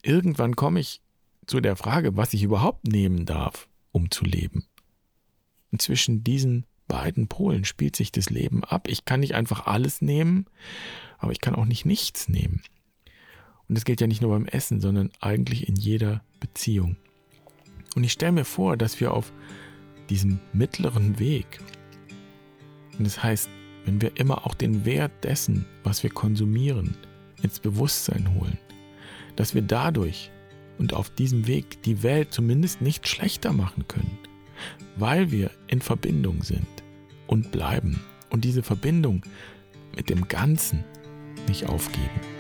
irgendwann 0.03 0.55
komme 0.55 0.79
ich 0.79 1.01
zu 1.45 1.59
der 1.59 1.75
Frage, 1.75 2.15
was 2.15 2.33
ich 2.33 2.43
überhaupt 2.43 2.85
nehmen 2.87 3.25
darf, 3.25 3.67
um 3.91 4.11
zu 4.11 4.25
leben. 4.25 4.65
Und 5.71 5.81
zwischen 5.81 6.23
diesen 6.23 6.65
beiden 6.87 7.27
Polen 7.27 7.65
spielt 7.65 7.95
sich 7.95 8.11
das 8.11 8.29
Leben 8.29 8.63
ab. 8.63 8.87
Ich 8.87 9.05
kann 9.05 9.21
nicht 9.21 9.35
einfach 9.35 9.67
alles 9.67 10.01
nehmen, 10.01 10.45
aber 11.17 11.31
ich 11.31 11.41
kann 11.41 11.55
auch 11.55 11.65
nicht 11.65 11.85
nichts 11.85 12.27
nehmen. 12.27 12.61
Und 13.67 13.77
das 13.77 13.85
gilt 13.85 14.01
ja 14.01 14.07
nicht 14.07 14.21
nur 14.21 14.31
beim 14.31 14.47
Essen, 14.47 14.81
sondern 14.81 15.11
eigentlich 15.21 15.69
in 15.69 15.75
jeder 15.75 16.23
Beziehung. 16.39 16.97
Und 17.95 18.03
ich 18.03 18.11
stelle 18.11 18.31
mir 18.31 18.45
vor, 18.45 18.77
dass 18.77 18.99
wir 18.99 19.13
auf 19.13 19.31
diesem 20.09 20.39
mittleren 20.53 21.19
Weg, 21.19 21.61
und 22.97 23.05
das 23.05 23.21
heißt, 23.21 23.49
wenn 23.85 24.01
wir 24.01 24.17
immer 24.17 24.45
auch 24.45 24.55
den 24.55 24.85
Wert 24.85 25.23
dessen, 25.23 25.65
was 25.83 26.03
wir 26.03 26.09
konsumieren, 26.09 26.97
ins 27.41 27.59
Bewusstsein 27.59 28.33
holen, 28.33 28.57
dass 29.35 29.55
wir 29.55 29.61
dadurch 29.61 30.31
und 30.77 30.93
auf 30.93 31.09
diesem 31.09 31.47
Weg 31.47 31.81
die 31.83 32.03
Welt 32.03 32.33
zumindest 32.33 32.81
nicht 32.81 33.07
schlechter 33.07 33.53
machen 33.53 33.87
können, 33.87 34.17
weil 34.95 35.31
wir 35.31 35.51
in 35.67 35.81
Verbindung 35.81 36.43
sind 36.43 36.67
und 37.27 37.51
bleiben. 37.51 37.99
Und 38.29 38.45
diese 38.45 38.63
Verbindung 38.63 39.23
mit 39.95 40.09
dem 40.09 40.27
Ganzen, 40.27 40.83
nicht 41.47 41.67
aufgeben. 41.67 42.38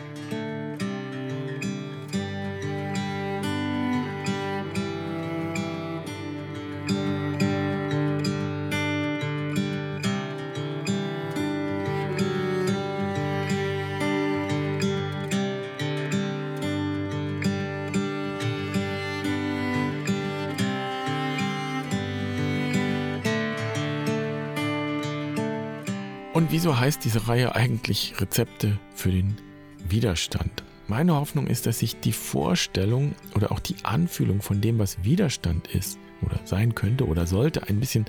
Und 26.39 26.53
wieso 26.53 26.79
heißt 26.79 27.03
diese 27.03 27.27
Reihe 27.27 27.53
eigentlich 27.53 28.13
Rezepte 28.21 28.79
für 28.95 29.11
den 29.11 29.35
Widerstand? 29.89 30.63
Meine 30.87 31.15
Hoffnung 31.15 31.47
ist, 31.47 31.65
dass 31.65 31.79
sich 31.79 31.99
die 31.99 32.13
Vorstellung 32.13 33.13
oder 33.35 33.51
auch 33.51 33.59
die 33.59 33.75
Anfühlung 33.83 34.41
von 34.41 34.61
dem, 34.61 34.79
was 34.79 35.03
Widerstand 35.03 35.67
ist 35.67 35.99
oder 36.21 36.39
sein 36.45 36.75
könnte 36.75 37.05
oder 37.07 37.27
sollte, 37.27 37.67
ein 37.67 37.81
bisschen 37.81 38.05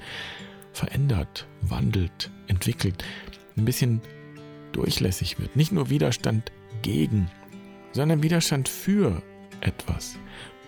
verändert, 0.72 1.48
wandelt, 1.62 2.30
entwickelt, 2.46 3.04
ein 3.56 3.64
bisschen 3.64 4.00
durchlässig 4.70 5.40
wird. 5.40 5.56
Nicht 5.56 5.72
nur 5.72 5.90
Widerstand 5.90 6.52
gegen, 6.82 7.28
sondern 7.90 8.22
Widerstand 8.22 8.68
für 8.68 9.24
etwas. 9.60 10.16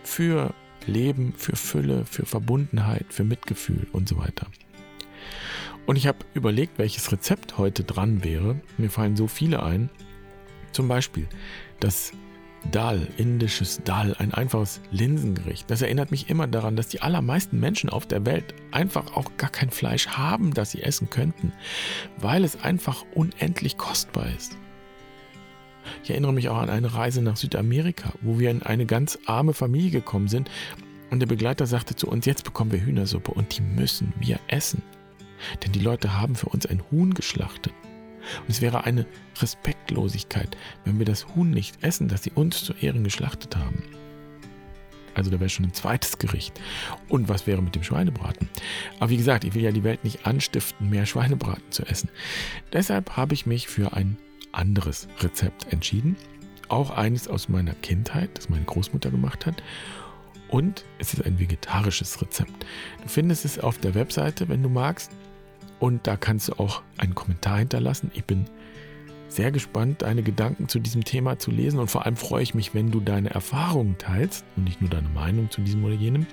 Für 0.02 0.52
Leben, 0.88 1.32
für 1.36 1.54
Fülle, 1.54 2.06
für 2.06 2.26
Verbundenheit, 2.26 3.06
für 3.10 3.22
Mitgefühl 3.22 3.86
und 3.92 4.08
so 4.08 4.16
weiter. 4.18 4.48
Und 5.86 5.96
ich 5.96 6.06
habe 6.06 6.18
überlegt, 6.34 6.78
welches 6.78 7.10
Rezept 7.12 7.58
heute 7.58 7.84
dran 7.84 8.22
wäre. 8.24 8.60
Mir 8.78 8.90
fallen 8.90 9.16
so 9.16 9.26
viele 9.26 9.62
ein. 9.62 9.90
Zum 10.72 10.88
Beispiel 10.88 11.28
das 11.80 12.12
Dal, 12.70 13.08
indisches 13.16 13.82
Dal, 13.84 14.14
ein 14.18 14.32
einfaches 14.32 14.80
Linsengericht. 14.92 15.68
Das 15.68 15.82
erinnert 15.82 16.12
mich 16.12 16.30
immer 16.30 16.46
daran, 16.46 16.76
dass 16.76 16.88
die 16.88 17.02
allermeisten 17.02 17.58
Menschen 17.58 17.90
auf 17.90 18.06
der 18.06 18.24
Welt 18.24 18.54
einfach 18.70 19.16
auch 19.16 19.36
gar 19.36 19.50
kein 19.50 19.70
Fleisch 19.70 20.06
haben, 20.08 20.54
das 20.54 20.70
sie 20.70 20.82
essen 20.82 21.10
könnten, 21.10 21.52
weil 22.18 22.44
es 22.44 22.62
einfach 22.62 23.04
unendlich 23.14 23.78
kostbar 23.78 24.26
ist. 24.36 24.56
Ich 26.04 26.10
erinnere 26.10 26.32
mich 26.32 26.48
auch 26.48 26.58
an 26.58 26.70
eine 26.70 26.94
Reise 26.94 27.22
nach 27.22 27.36
Südamerika, 27.36 28.12
wo 28.20 28.38
wir 28.38 28.50
in 28.50 28.62
eine 28.62 28.86
ganz 28.86 29.18
arme 29.26 29.54
Familie 29.54 29.90
gekommen 29.90 30.28
sind 30.28 30.48
und 31.10 31.18
der 31.18 31.26
Begleiter 31.26 31.66
sagte 31.66 31.96
zu 31.96 32.08
uns, 32.08 32.26
jetzt 32.26 32.44
bekommen 32.44 32.70
wir 32.70 32.80
Hühnersuppe 32.80 33.32
und 33.32 33.58
die 33.58 33.62
müssen 33.62 34.12
wir 34.20 34.38
essen. 34.46 34.82
Denn 35.64 35.72
die 35.72 35.80
Leute 35.80 36.18
haben 36.18 36.34
für 36.34 36.48
uns 36.48 36.66
ein 36.66 36.82
Huhn 36.90 37.14
geschlachtet. 37.14 37.72
Und 38.40 38.50
es 38.50 38.60
wäre 38.60 38.84
eine 38.84 39.06
Respektlosigkeit, 39.40 40.56
wenn 40.84 40.98
wir 40.98 41.06
das 41.06 41.26
Huhn 41.34 41.50
nicht 41.50 41.82
essen, 41.82 42.08
das 42.08 42.22
sie 42.22 42.30
uns 42.30 42.64
zu 42.64 42.72
Ehren 42.74 43.04
geschlachtet 43.04 43.56
haben. 43.56 43.82
Also 45.14 45.30
da 45.30 45.40
wäre 45.40 45.50
schon 45.50 45.66
ein 45.66 45.74
zweites 45.74 46.18
Gericht. 46.18 46.58
Und 47.08 47.28
was 47.28 47.46
wäre 47.46 47.62
mit 47.62 47.74
dem 47.74 47.82
Schweinebraten? 47.82 48.48
Aber 48.98 49.10
wie 49.10 49.16
gesagt, 49.16 49.44
ich 49.44 49.54
will 49.54 49.62
ja 49.62 49.72
die 49.72 49.84
Welt 49.84 50.04
nicht 50.04 50.26
anstiften, 50.26 50.88
mehr 50.88 51.06
Schweinebraten 51.06 51.70
zu 51.70 51.84
essen. 51.84 52.08
Deshalb 52.72 53.16
habe 53.16 53.34
ich 53.34 53.44
mich 53.44 53.68
für 53.68 53.92
ein 53.92 54.16
anderes 54.52 55.08
Rezept 55.20 55.72
entschieden. 55.72 56.16
Auch 56.68 56.90
eines 56.90 57.28
aus 57.28 57.48
meiner 57.48 57.74
Kindheit, 57.74 58.30
das 58.34 58.48
meine 58.48 58.64
Großmutter 58.64 59.10
gemacht 59.10 59.44
hat. 59.44 59.62
Und 60.48 60.84
es 60.98 61.14
ist 61.14 61.24
ein 61.24 61.38
vegetarisches 61.38 62.20
Rezept. 62.20 62.66
Du 63.02 63.08
findest 63.08 63.44
es 63.44 63.58
auf 63.58 63.78
der 63.78 63.94
Webseite, 63.94 64.48
wenn 64.48 64.62
du 64.62 64.68
magst. 64.68 65.10
Und 65.82 66.06
da 66.06 66.16
kannst 66.16 66.46
du 66.46 66.52
auch 66.60 66.80
einen 66.96 67.16
Kommentar 67.16 67.58
hinterlassen. 67.58 68.12
Ich 68.14 68.24
bin 68.24 68.44
sehr 69.26 69.50
gespannt, 69.50 70.02
deine 70.02 70.22
Gedanken 70.22 70.68
zu 70.68 70.78
diesem 70.78 71.02
Thema 71.02 71.40
zu 71.40 71.50
lesen. 71.50 71.80
Und 71.80 71.90
vor 71.90 72.06
allem 72.06 72.14
freue 72.14 72.44
ich 72.44 72.54
mich, 72.54 72.72
wenn 72.72 72.92
du 72.92 73.00
deine 73.00 73.30
Erfahrungen 73.30 73.98
teilst 73.98 74.44
und 74.56 74.62
nicht 74.62 74.80
nur 74.80 74.90
deine 74.90 75.08
Meinung 75.08 75.50
zu 75.50 75.60
diesem 75.60 75.84
oder 75.84 75.94
jenem. 75.94 76.28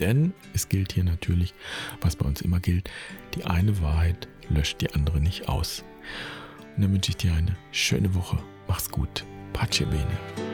Denn 0.00 0.34
es 0.54 0.68
gilt 0.68 0.90
hier 0.92 1.04
natürlich, 1.04 1.54
was 2.00 2.16
bei 2.16 2.26
uns 2.26 2.40
immer 2.40 2.58
gilt, 2.58 2.90
die 3.36 3.44
eine 3.44 3.80
Wahrheit 3.80 4.26
löscht 4.48 4.80
die 4.80 4.92
andere 4.92 5.20
nicht 5.20 5.48
aus. 5.48 5.84
Und 6.74 6.82
dann 6.82 6.92
wünsche 6.92 7.10
ich 7.10 7.16
dir 7.16 7.32
eine 7.32 7.54
schöne 7.70 8.12
Woche. 8.16 8.42
Mach's 8.66 8.90
gut. 8.90 9.24
Pace 9.52 9.84
bene. 9.88 10.53